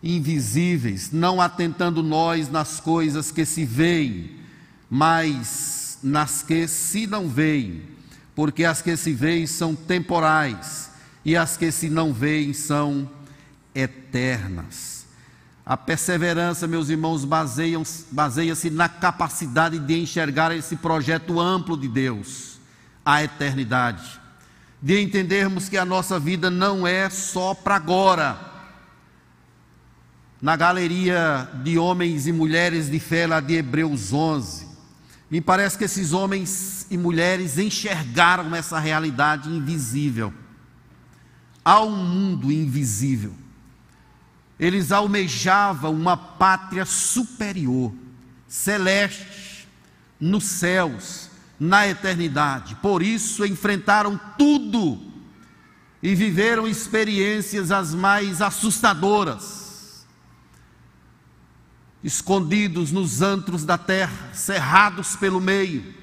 invisíveis, 0.02 1.12
não 1.12 1.42
atentando 1.42 2.02
nós 2.02 2.50
nas 2.50 2.80
coisas 2.80 3.32
que 3.32 3.46
se 3.46 3.66
veem, 3.66 4.39
mas 4.90 6.00
nas 6.02 6.42
que 6.42 6.68
se 6.68 7.06
não 7.06 7.30
veem, 7.30 7.84
porque 8.34 8.64
as 8.64 8.82
que 8.82 8.96
se 8.98 9.14
veem 9.14 9.46
são 9.46 9.76
temporais 9.76 10.90
e 11.24 11.36
as 11.36 11.58
que 11.58 11.72
se 11.72 11.90
não 11.90 12.14
veem 12.14 12.54
são 12.54 13.10
eternas. 13.76 15.06
A 15.66 15.78
perseverança, 15.78 16.66
meus 16.66 16.90
irmãos, 16.90 17.24
baseia-se 17.24 18.72
na 18.72 18.90
capacidade 18.90 19.78
de 19.78 20.02
enxergar 20.02 20.52
esse 20.56 20.76
projeto 20.76 21.40
amplo 21.40 21.78
de 21.78 21.88
Deus, 21.88 22.60
a 23.06 23.24
eternidade, 23.24 24.20
de 24.82 25.00
entendermos 25.00 25.70
que 25.70 25.78
a 25.78 25.86
nossa 25.86 26.20
vida 26.20 26.50
não 26.50 26.88
é 26.88 27.08
só 27.10 27.54
para 27.54 27.76
agora, 27.76 28.40
na 30.42 30.56
galeria 30.56 31.48
de 31.64 31.78
homens 31.78 32.26
e 32.26 32.32
mulheres 32.32 32.90
de 32.90 33.00
fé 33.00 33.28
lá 33.28 33.40
de 33.40 33.56
Hebreus 33.56 34.12
11, 34.12 34.69
me 35.30 35.40
parece 35.40 35.78
que 35.78 35.84
esses 35.84 36.12
homens 36.12 36.88
e 36.90 36.98
mulheres 36.98 37.58
enxergaram 37.58 38.56
essa 38.56 38.80
realidade 38.80 39.50
invisível. 39.50 40.34
Há 41.64 41.82
um 41.84 41.96
mundo 41.96 42.52
invisível. 42.52 43.34
Eles 44.60 44.92
almejavam 44.92 45.94
uma 45.94 46.18
pátria 46.18 46.84
superior, 46.84 47.94
celeste, 48.48 49.68
nos 50.20 50.46
céus, 50.46 51.30
na 51.60 51.88
eternidade. 51.88 52.76
Por 52.76 53.04
isso 53.04 53.46
enfrentaram 53.46 54.20
tudo 54.38 55.00
e 56.02 56.16
viveram 56.16 56.68
experiências 56.68 57.72
as 57.72 57.94
mais 57.94 58.42
assustadoras 58.42 59.59
escondidos 62.04 62.92
nos 62.92 63.22
antros 63.22 63.66
da 63.66 63.78
terra, 63.78 64.34
cerrados 64.34 65.16
pelo 65.16 65.40
meio. 65.40 65.94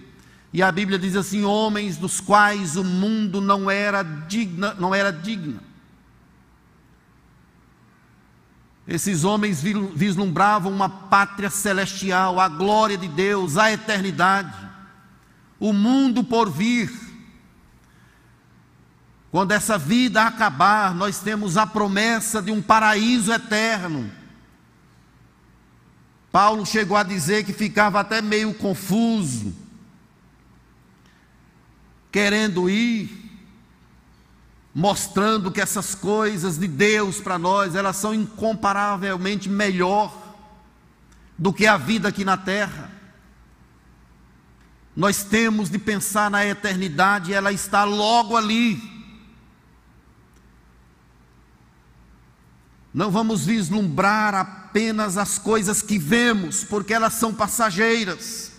E 0.52 0.62
a 0.62 0.70
Bíblia 0.70 0.98
diz 0.98 1.16
assim: 1.16 1.44
homens 1.44 1.96
dos 1.96 2.20
quais 2.20 2.76
o 2.76 2.84
mundo 2.84 3.40
não 3.40 3.70
era 3.70 4.02
digna, 4.02 4.74
não 4.74 4.94
era 4.94 5.12
digno. 5.12 5.60
Esses 8.86 9.24
homens 9.24 9.60
vislumbravam 9.60 10.70
uma 10.70 10.88
pátria 10.88 11.50
celestial, 11.50 12.38
a 12.38 12.48
glória 12.48 12.96
de 12.96 13.08
Deus, 13.08 13.56
a 13.56 13.72
eternidade, 13.72 14.54
o 15.58 15.72
mundo 15.72 16.22
por 16.22 16.48
vir. 16.48 16.92
Quando 19.32 19.50
essa 19.50 19.76
vida 19.76 20.22
acabar, 20.22 20.94
nós 20.94 21.18
temos 21.18 21.56
a 21.56 21.66
promessa 21.66 22.40
de 22.40 22.52
um 22.52 22.62
paraíso 22.62 23.32
eterno 23.32 24.08
Paulo 26.30 26.66
chegou 26.66 26.96
a 26.96 27.02
dizer 27.02 27.44
que 27.44 27.52
ficava 27.52 28.00
até 28.00 28.20
meio 28.20 28.52
confuso, 28.54 29.54
querendo 32.12 32.68
ir, 32.68 33.26
mostrando 34.74 35.50
que 35.50 35.60
essas 35.60 35.94
coisas 35.94 36.58
de 36.58 36.68
Deus 36.68 37.20
para 37.20 37.38
nós, 37.38 37.74
elas 37.74 37.96
são 37.96 38.14
incomparavelmente 38.14 39.48
melhor 39.48 40.14
do 41.38 41.52
que 41.52 41.66
a 41.66 41.76
vida 41.76 42.08
aqui 42.08 42.24
na 42.24 42.36
terra. 42.36 42.90
Nós 44.94 45.24
temos 45.24 45.68
de 45.68 45.78
pensar 45.78 46.30
na 46.30 46.44
eternidade, 46.46 47.32
ela 47.32 47.52
está 47.52 47.84
logo 47.84 48.36
ali. 48.36 48.96
Não 52.92 53.10
vamos 53.10 53.44
vislumbrar 53.44 54.65
apenas 54.76 55.16
as 55.16 55.38
coisas 55.38 55.80
que 55.80 55.98
vemos, 55.98 56.62
porque 56.62 56.92
elas 56.92 57.14
são 57.14 57.32
passageiras. 57.32 58.52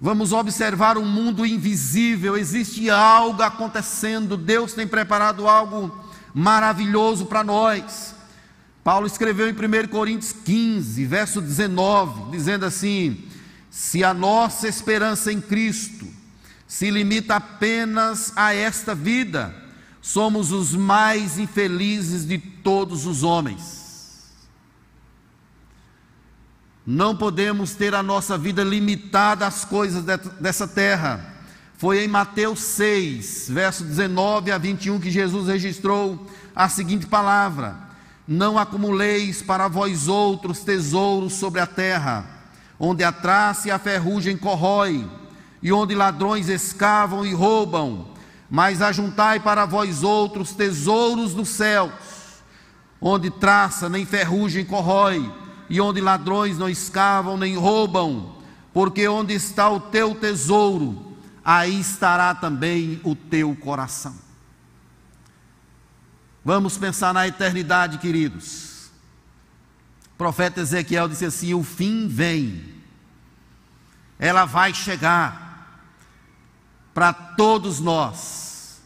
Vamos 0.00 0.32
observar 0.32 0.98
um 0.98 1.04
mundo 1.04 1.46
invisível, 1.46 2.36
existe 2.36 2.90
algo 2.90 3.40
acontecendo, 3.44 4.36
Deus 4.36 4.72
tem 4.72 4.88
preparado 4.88 5.46
algo 5.46 6.04
maravilhoso 6.34 7.26
para 7.26 7.44
nós. 7.44 8.12
Paulo 8.82 9.06
escreveu 9.06 9.48
em 9.48 9.52
1 9.52 9.86
Coríntios 9.86 10.32
15, 10.32 11.04
verso 11.04 11.40
19, 11.40 12.32
dizendo 12.32 12.66
assim: 12.66 13.22
Se 13.70 14.02
a 14.02 14.12
nossa 14.12 14.66
esperança 14.66 15.32
em 15.32 15.40
Cristo 15.40 16.08
se 16.66 16.90
limita 16.90 17.36
apenas 17.36 18.32
a 18.34 18.52
esta 18.52 18.96
vida, 18.96 19.54
somos 20.00 20.50
os 20.50 20.74
mais 20.74 21.38
infelizes 21.38 22.26
de 22.26 22.38
todos 22.38 23.06
os 23.06 23.22
homens. 23.22 23.81
Não 26.86 27.16
podemos 27.16 27.74
ter 27.74 27.94
a 27.94 28.02
nossa 28.02 28.36
vida 28.36 28.64
limitada 28.64 29.46
às 29.46 29.64
coisas 29.64 30.04
dessa 30.40 30.66
terra. 30.66 31.32
Foi 31.78 32.04
em 32.04 32.08
Mateus 32.08 32.60
6, 32.60 33.46
verso 33.50 33.84
19 33.84 34.50
a 34.50 34.58
21, 34.58 34.98
que 34.98 35.10
Jesus 35.10 35.46
registrou 35.46 36.26
a 36.54 36.68
seguinte 36.68 37.06
palavra: 37.06 37.76
Não 38.26 38.58
acumuleis 38.58 39.42
para 39.42 39.68
vós 39.68 40.08
outros 40.08 40.60
tesouros 40.60 41.34
sobre 41.34 41.60
a 41.60 41.66
terra, 41.68 42.26
onde 42.80 43.04
a 43.04 43.12
traça 43.12 43.68
e 43.68 43.70
a 43.70 43.78
ferrugem 43.78 44.36
corrói, 44.36 45.08
e 45.62 45.72
onde 45.72 45.94
ladrões 45.94 46.48
escavam 46.48 47.24
e 47.24 47.32
roubam, 47.32 48.08
mas 48.50 48.82
ajuntai 48.82 49.38
para 49.38 49.66
vós 49.66 50.02
outros 50.02 50.50
tesouros 50.50 51.32
dos 51.32 51.48
céus, 51.48 51.92
onde 53.00 53.30
traça 53.30 53.88
nem 53.88 54.04
ferrugem 54.04 54.64
corrói 54.64 55.41
e 55.72 55.80
onde 55.80 56.02
ladrões 56.02 56.58
não 56.58 56.68
escavam 56.68 57.38
nem 57.38 57.56
roubam, 57.56 58.36
porque 58.74 59.08
onde 59.08 59.32
está 59.32 59.70
o 59.70 59.80
teu 59.80 60.14
tesouro, 60.14 61.16
aí 61.42 61.80
estará 61.80 62.34
também 62.34 63.00
o 63.02 63.16
teu 63.16 63.56
coração. 63.56 64.14
Vamos 66.44 66.76
pensar 66.76 67.14
na 67.14 67.26
eternidade, 67.26 67.96
queridos. 67.96 68.90
O 70.12 70.18
profeta 70.18 70.60
Ezequiel 70.60 71.08
disse 71.08 71.24
assim: 71.24 71.54
o 71.54 71.62
fim 71.62 72.06
vem, 72.06 72.74
ela 74.18 74.44
vai 74.44 74.74
chegar 74.74 75.88
para 76.92 77.14
todos 77.14 77.80
nós. 77.80 78.82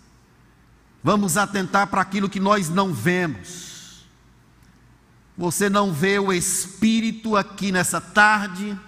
Vamos 1.02 1.36
atentar 1.36 1.88
para 1.88 2.00
aquilo 2.00 2.30
que 2.30 2.38
nós 2.38 2.68
não 2.68 2.94
vemos 2.94 3.65
você 5.36 5.68
não 5.68 5.92
vê 5.92 6.18
o 6.18 6.32
Espírito 6.32 7.36
aqui 7.36 7.70
nessa 7.70 8.00
tarde, 8.00 8.78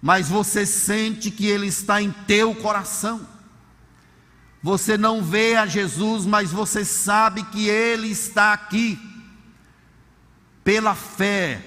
mas 0.00 0.28
você 0.28 0.64
sente 0.64 1.30
que 1.30 1.46
Ele 1.46 1.66
está 1.66 2.00
em 2.00 2.10
teu 2.10 2.54
coração. 2.54 3.20
Você 4.62 4.96
não 4.96 5.22
vê 5.22 5.56
a 5.56 5.66
Jesus, 5.66 6.24
mas 6.24 6.50
você 6.50 6.84
sabe 6.84 7.42
que 7.44 7.68
Ele 7.68 8.08
está 8.08 8.54
aqui. 8.54 8.98
Pela 10.64 10.94
fé, 10.94 11.62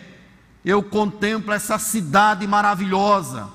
eu 0.63 0.81
contemplo 0.81 1.53
essa 1.53 1.77
cidade 1.77 2.47
maravilhosa, 2.47 3.49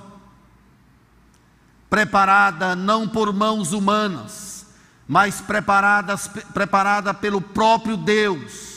preparada 1.89 2.77
não 2.77 3.09
por 3.09 3.33
mãos 3.33 3.73
humanas, 3.73 4.67
mas 5.09 5.41
preparada, 5.41 7.15
pelo 7.15 7.41
próprio 7.41 7.97
Deus 7.97 8.70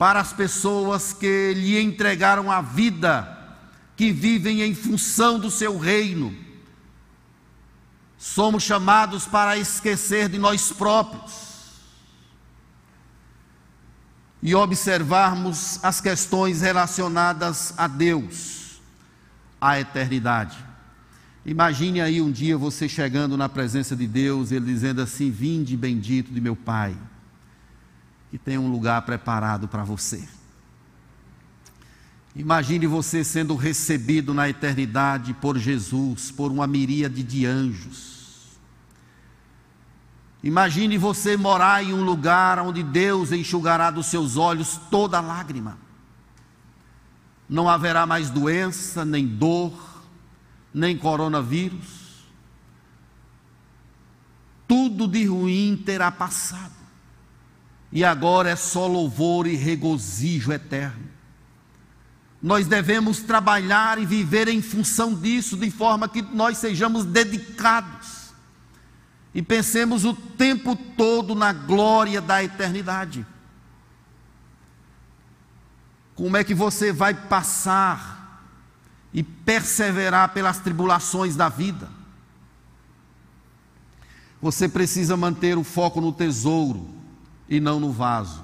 para 0.00 0.18
as 0.18 0.32
pessoas 0.32 1.12
que 1.12 1.52
lhe 1.52 1.78
entregaram 1.78 2.50
a 2.50 2.62
vida, 2.62 3.36
que 3.94 4.10
vivem 4.10 4.62
em 4.62 4.74
função 4.74 5.38
do 5.38 5.50
seu 5.50 5.76
reino. 5.76 6.34
Somos 8.16 8.62
chamados 8.62 9.26
para 9.26 9.58
esquecer 9.58 10.30
de 10.30 10.38
nós 10.38 10.72
próprios 10.72 11.50
e 14.42 14.54
observarmos 14.54 15.78
as 15.84 16.00
questões 16.00 16.62
relacionadas 16.62 17.74
a 17.76 17.86
Deus, 17.86 18.80
à 19.60 19.78
eternidade. 19.78 20.56
Imagine 21.44 22.00
aí 22.00 22.22
um 22.22 22.32
dia 22.32 22.56
você 22.56 22.88
chegando 22.88 23.36
na 23.36 23.50
presença 23.50 23.94
de 23.94 24.06
Deus, 24.06 24.50
ele 24.50 24.64
dizendo 24.64 25.02
assim: 25.02 25.30
Vinde 25.30 25.76
bendito 25.76 26.32
de 26.32 26.40
meu 26.40 26.56
Pai 26.56 26.96
que 28.30 28.38
tem 28.38 28.56
um 28.56 28.70
lugar 28.70 29.02
preparado 29.02 29.66
para 29.66 29.82
você. 29.82 30.26
Imagine 32.34 32.86
você 32.86 33.24
sendo 33.24 33.56
recebido 33.56 34.32
na 34.32 34.48
eternidade 34.48 35.34
por 35.34 35.58
Jesus, 35.58 36.30
por 36.30 36.52
uma 36.52 36.66
miríade 36.66 37.24
de 37.24 37.44
anjos. 37.44 38.58
Imagine 40.42 40.96
você 40.96 41.36
morar 41.36 41.82
em 41.82 41.92
um 41.92 42.04
lugar 42.04 42.60
onde 42.60 42.84
Deus 42.84 43.32
enxugará 43.32 43.90
dos 43.90 44.06
seus 44.06 44.36
olhos 44.36 44.80
toda 44.90 45.20
lágrima. 45.20 45.76
Não 47.48 47.68
haverá 47.68 48.06
mais 48.06 48.30
doença, 48.30 49.04
nem 49.04 49.26
dor, 49.26 49.74
nem 50.72 50.96
coronavírus. 50.96 52.28
Tudo 54.68 55.08
de 55.08 55.26
ruim 55.26 55.76
terá 55.84 56.12
passado 56.12 56.79
e 57.92 58.04
agora 58.04 58.50
é 58.50 58.56
só 58.56 58.86
louvor 58.86 59.46
e 59.46 59.56
regozijo 59.56 60.52
eterno. 60.52 61.08
Nós 62.42 62.66
devemos 62.66 63.20
trabalhar 63.20 63.98
e 63.98 64.06
viver 64.06 64.48
em 64.48 64.62
função 64.62 65.14
disso, 65.14 65.56
de 65.56 65.70
forma 65.70 66.08
que 66.08 66.22
nós 66.22 66.58
sejamos 66.58 67.04
dedicados 67.04 68.30
e 69.34 69.42
pensemos 69.42 70.04
o 70.04 70.14
tempo 70.14 70.74
todo 70.74 71.34
na 71.34 71.52
glória 71.52 72.20
da 72.20 72.42
eternidade. 72.42 73.26
Como 76.14 76.36
é 76.36 76.44
que 76.44 76.54
você 76.54 76.92
vai 76.92 77.14
passar 77.14 78.48
e 79.12 79.22
perseverar 79.22 80.32
pelas 80.32 80.58
tribulações 80.58 81.36
da 81.36 81.48
vida? 81.48 81.88
Você 84.40 84.68
precisa 84.68 85.16
manter 85.16 85.58
o 85.58 85.64
foco 85.64 86.00
no 86.00 86.12
tesouro 86.12 86.99
e 87.50 87.58
não 87.58 87.80
no 87.80 87.90
vaso. 87.90 88.42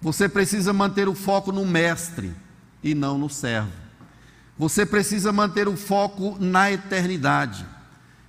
Você 0.00 0.28
precisa 0.28 0.72
manter 0.72 1.08
o 1.08 1.14
foco 1.14 1.50
no 1.50 1.64
mestre 1.64 2.32
e 2.82 2.94
não 2.94 3.16
no 3.16 3.30
servo. 3.30 3.72
Você 4.58 4.84
precisa 4.84 5.32
manter 5.32 5.66
o 5.66 5.76
foco 5.76 6.36
na 6.38 6.70
eternidade 6.70 7.66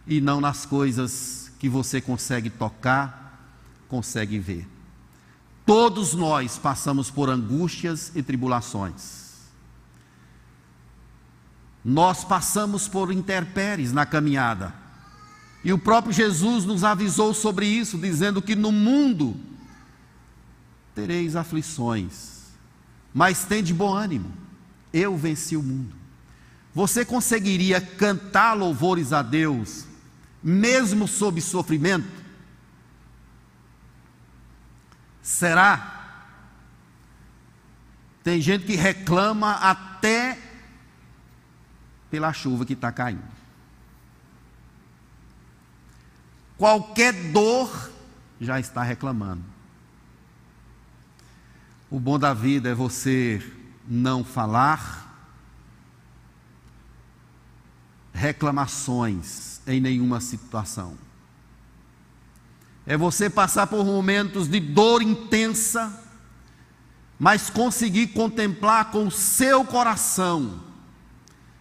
e 0.08 0.22
não 0.22 0.39
nas 0.39 0.65
coisas 0.65 1.52
que 1.60 1.67
você 1.67 2.00
consegue 2.00 2.50
tocar, 2.50 3.52
consegue 3.89 4.39
ver. 4.39 4.67
Todos 5.65 6.13
nós 6.13 6.58
passamos 6.58 7.12
por 7.12 7.30
angústias 7.30 8.12
e 8.15 8.24
tribulações. 8.24 9.28
Nós 11.84 12.24
passamos 12.24 12.88
por 12.88 13.12
intempéries 13.12 13.91
na 13.91 14.05
caminhada. 14.05 14.74
E 15.64 15.74
o 15.74 15.78
próprio 15.78 16.14
Jesus 16.14 16.64
nos 16.66 16.84
avisou 16.84 17.34
sobre 17.34 17.66
isso, 17.66 17.97
dizendo 17.97 18.41
que 18.41 18.55
no 18.55 18.72
mundo 18.72 19.36
tereis 20.98 21.36
aflições, 21.36 22.48
mas 23.14 23.45
tende 23.45 23.72
bom 23.72 23.93
ânimo, 23.93 24.34
eu 24.91 25.16
venci 25.16 25.56
o 25.56 25.62
mundo. 25.62 25.95
Você 26.74 27.06
conseguiria 27.06 27.80
cantar 27.80 28.54
louvores 28.54 29.14
a 29.14 29.22
Deus, 29.22 29.86
mesmo 30.41 31.08
sob 31.08 31.39
sofrimento? 31.39 32.08
Será? 35.22 36.24
Tem 38.24 38.41
gente 38.41 38.66
que 38.66 38.76
reclama 38.76 39.52
até 39.52 40.39
pela 42.10 42.34
chuva 42.34 42.66
que 42.66 42.74
está 42.74 42.91
caindo. 42.91 43.22
Qualquer 46.58 47.14
dor 47.32 47.91
já 48.41 48.60
está 48.60 48.82
reclamando. 48.82 49.57
O 51.89 51.99
bom 51.99 52.19
da 52.19 52.33
vida 52.33 52.69
é 52.69 52.75
você 52.75 53.41
não 53.88 54.21
falar 54.21 55.07
reclamações 58.13 59.61
em 59.65 59.79
nenhuma 59.79 60.19
situação. 60.19 60.97
é 62.85 62.95
você 62.97 63.29
passar 63.29 63.67
por 63.67 63.85
momentos 63.85 64.47
de 64.47 64.59
dor 64.59 65.01
intensa, 65.01 66.03
mas 67.19 67.49
conseguir 67.49 68.07
contemplar 68.07 68.91
com 68.91 69.07
o 69.07 69.11
seu 69.11 69.65
coração 69.65 70.63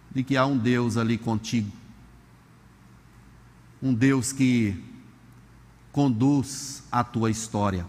de 0.09 0.23
que 0.23 0.37
há 0.37 0.45
um 0.45 0.57
Deus 0.57 0.97
ali 0.97 1.17
contigo. 1.17 1.71
Um 3.81 3.93
Deus 3.93 4.31
que 4.31 4.83
conduz 5.91 6.83
a 6.91 7.03
tua 7.03 7.29
história. 7.29 7.85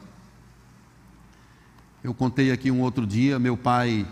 Eu 2.02 2.14
contei 2.14 2.52
aqui 2.52 2.70
um 2.70 2.80
outro 2.80 3.06
dia, 3.06 3.38
meu 3.38 3.56
pai, 3.56 4.06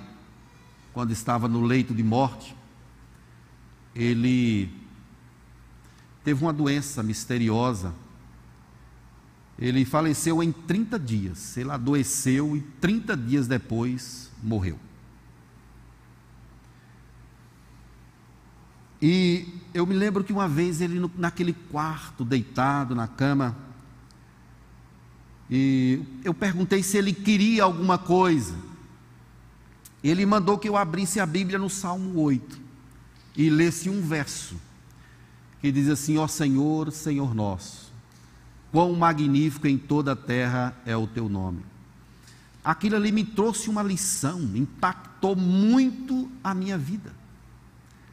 quando 0.93 1.13
estava 1.13 1.49
no 1.49 1.63
leito 1.63 1.95
de 1.95 2.03
morte, 2.03 2.57
ele 3.95 4.71
teve 6.25 6.43
uma 6.43 6.53
doença 6.53 7.03
misteriosa 7.03 7.95
ele 9.59 9.85
faleceu 9.85 10.43
em 10.43 10.53
30 10.53 10.99
dias. 10.99 11.57
Ele 11.57 11.71
adoeceu 11.71 12.57
e 12.57 12.61
30 12.61 13.17
dias 13.17 13.47
depois 13.47 14.31
morreu. 14.43 14.79
E 19.01 19.61
eu 19.73 19.87
me 19.87 19.95
lembro 19.95 20.25
que 20.25 20.33
uma 20.33 20.49
vez 20.49 20.81
ele 20.81 21.11
naquele 21.17 21.53
quarto, 21.53 22.25
deitado 22.25 22.95
na 22.95 23.07
cama, 23.07 23.57
e 25.51 26.03
eu 26.25 26.35
perguntei 26.35 26.83
se 26.83 26.97
ele 26.97 27.13
queria 27.13 27.65
alguma 27.65 27.99
coisa. 27.99 28.55
Ele 30.03 30.27
mandou 30.27 30.59
que 30.59 30.69
eu 30.69 30.77
abrisse 30.77 31.21
a 31.21 31.27
Bíblia 31.27 31.59
no 31.59 31.71
Salmo 31.71 32.21
8 32.21 32.61
e 33.37 33.51
lesse 33.51 33.89
um 33.89 34.01
verso 34.01 34.57
que 35.61 35.73
diz 35.73 35.89
assim: 35.89 36.19
Ó 36.19 36.27
Senhor, 36.27 36.91
Senhor 36.93 37.35
nosso, 37.35 37.93
Quão 38.73 38.93
magnífico 38.95 39.67
em 39.67 39.79
toda 39.79 40.13
a 40.13 40.17
terra 40.17 40.77
é 40.85 40.97
o 40.97 41.07
teu 41.07 41.29
nome. 41.29 41.65
Aquilo 42.65 42.97
ali 42.97 43.13
me 43.13 43.25
trouxe 43.25 43.71
uma 43.71 43.83
lição, 43.83 44.41
impactou 44.55 45.37
muito 45.37 46.31
a 46.43 46.53
minha 46.53 46.77
vida. 46.77 47.15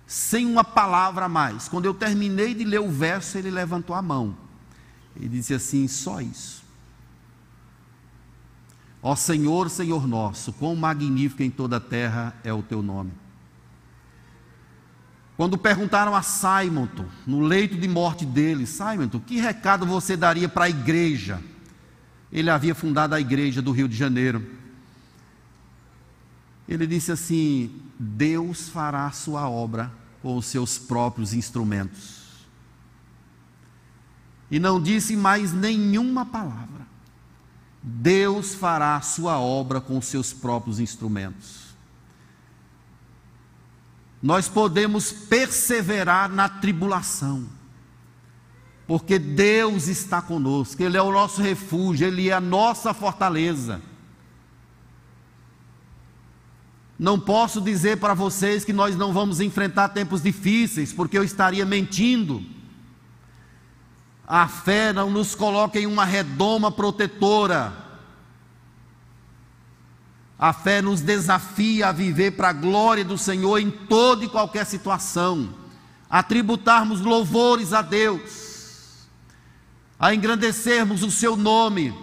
Sem 0.05 0.45
uma 0.45 0.63
palavra 0.63 1.25
a 1.25 1.29
mais. 1.29 1.67
Quando 1.67 1.85
eu 1.85 1.93
terminei 1.93 2.53
de 2.53 2.63
ler 2.63 2.79
o 2.79 2.89
verso, 2.89 3.37
ele 3.37 3.49
levantou 3.49 3.95
a 3.95 4.01
mão 4.01 4.37
e 5.19 5.27
disse 5.27 5.53
assim: 5.53 5.87
só 5.87 6.21
isso. 6.21 6.62
Ó 9.03 9.17
Senhor, 9.17 9.69
Senhor 9.69 10.07
nosso, 10.07 10.53
quão 10.53 10.77
magnífico 10.77 11.43
em 11.43 11.51
toda 11.51 11.75
a 11.75 11.81
terra 11.81 12.33
é 12.41 12.53
o 12.53 12.63
teu 12.63 12.81
nome. 12.81 13.11
Quando 15.35 15.57
perguntaram 15.57 16.15
a 16.15 16.21
Simon, 16.21 16.87
no 17.27 17.41
leito 17.41 17.75
de 17.75 17.87
morte 17.87 18.25
dele, 18.25 18.65
Simon, 18.65 19.09
que 19.09 19.41
recado 19.41 19.85
você 19.85 20.15
daria 20.15 20.47
para 20.47 20.65
a 20.65 20.69
igreja? 20.69 21.41
Ele 22.31 22.49
havia 22.49 22.73
fundado 22.73 23.13
a 23.13 23.19
igreja 23.19 23.61
do 23.61 23.73
Rio 23.73 23.89
de 23.89 23.95
Janeiro. 23.95 24.41
Ele 26.67 26.87
disse 26.87 27.11
assim: 27.11 27.81
Deus 27.99 28.69
fará 28.69 29.11
sua 29.11 29.49
obra 29.49 29.91
com 30.21 30.37
os 30.37 30.45
seus 30.45 30.77
próprios 30.77 31.33
instrumentos. 31.33 32.23
E 34.49 34.59
não 34.59 34.81
disse 34.81 35.17
mais 35.17 35.51
nenhuma 35.51 36.25
palavra. 36.25 36.82
Deus 37.83 38.55
fará 38.55 38.99
sua 39.01 39.39
obra 39.39 39.81
com 39.81 39.97
os 39.97 40.05
seus 40.05 40.31
próprios 40.31 40.79
instrumentos 40.79 41.63
nós 44.23 44.47
podemos 44.47 45.11
perseverar 45.11 46.29
na 46.29 46.47
tribulação, 46.47 47.45
porque 48.87 49.19
Deus 49.19 49.89
está 49.89 50.21
conosco, 50.21 50.81
Ele 50.81 50.95
é 50.95 51.01
o 51.01 51.11
nosso 51.11 51.41
refúgio, 51.41 52.07
Ele 52.07 52.29
é 52.29 52.33
a 52.33 52.39
nossa 52.39 52.93
fortaleza. 52.93 53.81
Não 56.97 57.19
posso 57.19 57.59
dizer 57.59 57.97
para 57.97 58.13
vocês 58.13 58.63
que 58.63 58.71
nós 58.71 58.95
não 58.95 59.11
vamos 59.11 59.41
enfrentar 59.41 59.89
tempos 59.89 60.23
difíceis, 60.23 60.93
porque 60.93 61.17
eu 61.17 61.23
estaria 61.23 61.65
mentindo. 61.65 62.41
A 64.27 64.47
fé 64.47 64.93
não 64.93 65.09
nos 65.09 65.35
coloca 65.35 65.77
em 65.77 65.85
uma 65.85 66.05
redoma 66.05 66.71
protetora, 66.71 67.73
a 70.39 70.51
fé 70.51 70.81
nos 70.81 71.01
desafia 71.01 71.89
a 71.89 71.91
viver 71.91 72.31
para 72.31 72.49
a 72.49 72.53
glória 72.53 73.03
do 73.03 73.17
Senhor 73.17 73.59
em 73.59 73.69
toda 73.69 74.25
e 74.25 74.29
qualquer 74.29 74.65
situação, 74.65 75.53
a 76.09 76.23
tributarmos 76.23 77.01
louvores 77.01 77.73
a 77.73 77.81
Deus, 77.81 79.07
a 79.99 80.13
engrandecermos 80.13 81.03
o 81.03 81.11
Seu 81.11 81.35
nome, 81.35 81.93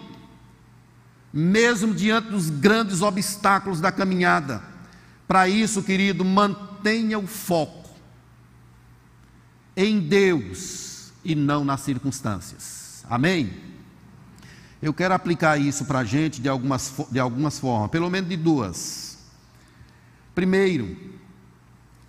mesmo 1.33 1.93
diante 1.93 2.29
dos 2.29 2.49
grandes 2.49 3.01
obstáculos 3.01 3.79
da 3.79 3.91
caminhada. 3.91 4.63
Para 5.27 5.47
isso, 5.47 5.81
querido, 5.81 6.25
mantenha 6.25 7.17
o 7.17 7.25
foco 7.25 7.89
em 9.75 9.99
Deus 9.99 10.90
e 11.23 11.35
não 11.35 11.63
nas 11.63 11.81
circunstâncias. 11.81 13.03
Amém? 13.09 13.53
Eu 14.81 14.93
quero 14.93 15.13
aplicar 15.13 15.59
isso 15.59 15.85
para 15.85 15.99
a 15.99 16.03
gente 16.03 16.41
de 16.41 16.49
algumas, 16.49 16.93
de 17.11 17.19
algumas 17.19 17.59
formas, 17.59 17.91
pelo 17.91 18.09
menos 18.09 18.29
de 18.29 18.35
duas. 18.35 19.19
Primeiro, 20.33 20.97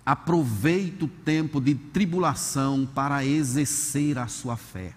aproveite 0.05 1.03
o 1.03 1.07
tempo 1.07 1.61
de 1.61 1.75
tribulação 1.75 2.89
para 2.93 3.23
exercer 3.23 4.17
a 4.17 4.27
sua 4.27 4.57
fé. 4.57 4.93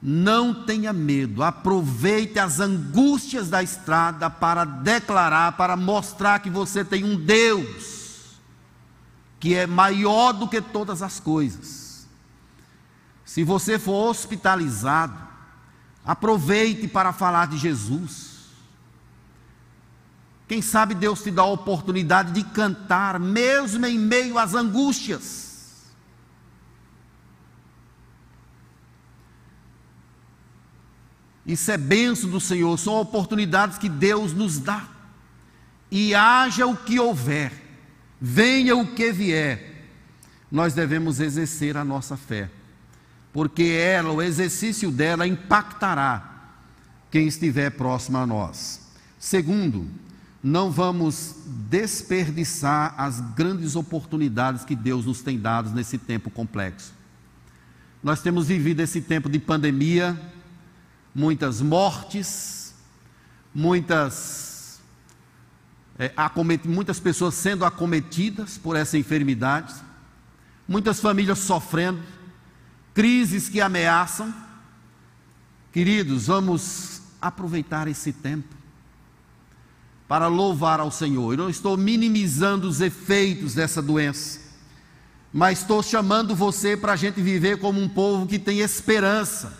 Não 0.00 0.64
tenha 0.64 0.92
medo, 0.92 1.42
aproveite 1.42 2.38
as 2.38 2.60
angústias 2.60 3.50
da 3.50 3.62
estrada 3.62 4.30
para 4.30 4.64
declarar, 4.64 5.56
para 5.56 5.76
mostrar 5.76 6.38
que 6.38 6.48
você 6.48 6.84
tem 6.84 7.04
um 7.04 7.16
Deus 7.16 7.97
que 9.38 9.54
é 9.54 9.66
maior 9.66 10.32
do 10.32 10.48
que 10.48 10.60
todas 10.60 11.02
as 11.02 11.20
coisas 11.20 11.88
se 13.28 13.44
você 13.44 13.78
for 13.78 14.08
hospitalizado, 14.08 15.14
aproveite 16.02 16.88
para 16.88 17.12
falar 17.12 17.46
de 17.46 17.58
Jesus. 17.58 18.46
Quem 20.48 20.62
sabe 20.62 20.94
Deus 20.94 21.22
te 21.22 21.30
dá 21.30 21.42
a 21.42 21.44
oportunidade 21.44 22.32
de 22.32 22.42
cantar, 22.42 23.20
mesmo 23.20 23.84
em 23.84 23.98
meio 23.98 24.38
às 24.38 24.54
angústias. 24.54 25.92
Isso 31.44 31.70
é 31.70 31.76
benção 31.76 32.30
do 32.30 32.40
Senhor, 32.40 32.78
são 32.78 32.94
oportunidades 32.94 33.76
que 33.76 33.90
Deus 33.90 34.32
nos 34.32 34.58
dá. 34.58 34.88
E 35.90 36.14
haja 36.14 36.66
o 36.66 36.74
que 36.74 36.98
houver, 36.98 37.52
venha 38.20 38.76
o 38.76 38.86
que 38.86 39.12
vier, 39.12 39.86
nós 40.50 40.74
devemos 40.74 41.20
exercer 41.20 41.76
a 41.76 41.84
nossa 41.84 42.16
fé 42.16 42.50
porque 43.32 43.62
ela, 43.62 44.10
o 44.10 44.22
exercício 44.22 44.90
dela 44.90 45.26
impactará 45.26 46.50
quem 47.10 47.28
estiver 47.28 47.70
próximo 47.70 48.18
a 48.18 48.26
nós. 48.26 48.80
Segundo, 49.18 49.86
não 50.42 50.70
vamos 50.70 51.36
desperdiçar 51.46 52.94
as 52.98 53.20
grandes 53.20 53.76
oportunidades 53.76 54.64
que 54.64 54.74
Deus 54.74 55.04
nos 55.06 55.22
tem 55.22 55.38
dado 55.38 55.70
nesse 55.70 55.98
tempo 55.98 56.30
complexo. 56.30 56.92
Nós 58.02 58.22
temos 58.22 58.48
vivido 58.48 58.80
esse 58.80 59.00
tempo 59.00 59.28
de 59.28 59.38
pandemia, 59.38 60.18
muitas 61.14 61.60
mortes, 61.60 62.74
muitas, 63.54 64.47
é, 65.98 66.12
muitas 66.64 67.00
pessoas 67.00 67.34
sendo 67.34 67.64
acometidas 67.64 68.56
por 68.56 68.76
essa 68.76 68.96
enfermidade, 68.96 69.74
muitas 70.66 71.00
famílias 71.00 71.40
sofrendo, 71.40 72.00
crises 72.94 73.48
que 73.48 73.60
ameaçam. 73.60 74.32
Queridos, 75.72 76.28
vamos 76.28 77.02
aproveitar 77.20 77.88
esse 77.88 78.12
tempo 78.12 78.54
para 80.06 80.28
louvar 80.28 80.78
ao 80.78 80.90
Senhor. 80.90 81.32
Eu 81.32 81.38
não 81.38 81.50
estou 81.50 81.76
minimizando 81.76 82.68
os 82.68 82.80
efeitos 82.80 83.54
dessa 83.54 83.82
doença, 83.82 84.40
mas 85.32 85.60
estou 85.60 85.82
chamando 85.82 86.34
você 86.34 86.76
para 86.76 86.92
a 86.92 86.96
gente 86.96 87.20
viver 87.20 87.58
como 87.58 87.80
um 87.80 87.88
povo 87.88 88.26
que 88.26 88.38
tem 88.38 88.60
esperança, 88.60 89.52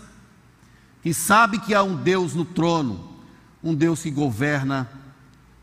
que 1.03 1.13
sabe 1.13 1.59
que 1.59 1.75
há 1.75 1.83
um 1.83 1.97
Deus 1.97 2.33
no 2.33 2.45
trono, 2.45 3.19
um 3.63 3.75
Deus 3.75 4.03
que 4.03 4.11
governa 4.11 4.89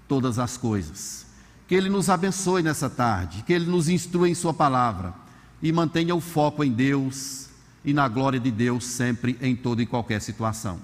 todas 0.08 0.40
as 0.40 0.58
coisas. 0.58 1.26
Que 1.68 1.76
Ele 1.76 1.90
nos 1.90 2.10
abençoe 2.10 2.62
nessa 2.62 2.90
tarde, 2.90 3.44
que 3.44 3.54
Ele 3.54 3.66
nos 3.66 3.90
instrua 3.90 4.30
em 4.30 4.36
Sua 4.36 4.54
palavra 4.54 5.14
e 5.62 5.72
mantenha 5.72 6.14
o 6.14 6.22
foco 6.22 6.64
em 6.64 6.72
Deus 6.72 7.48
e 7.84 7.94
na 7.94 8.08
glória 8.08 8.40
de 8.40 8.52
Deus 8.52 8.84
sempre 8.86 9.38
em 9.42 9.56
toda 9.56 9.82
e 9.82 9.86
qualquer 9.86 10.22
situação. 10.22 10.80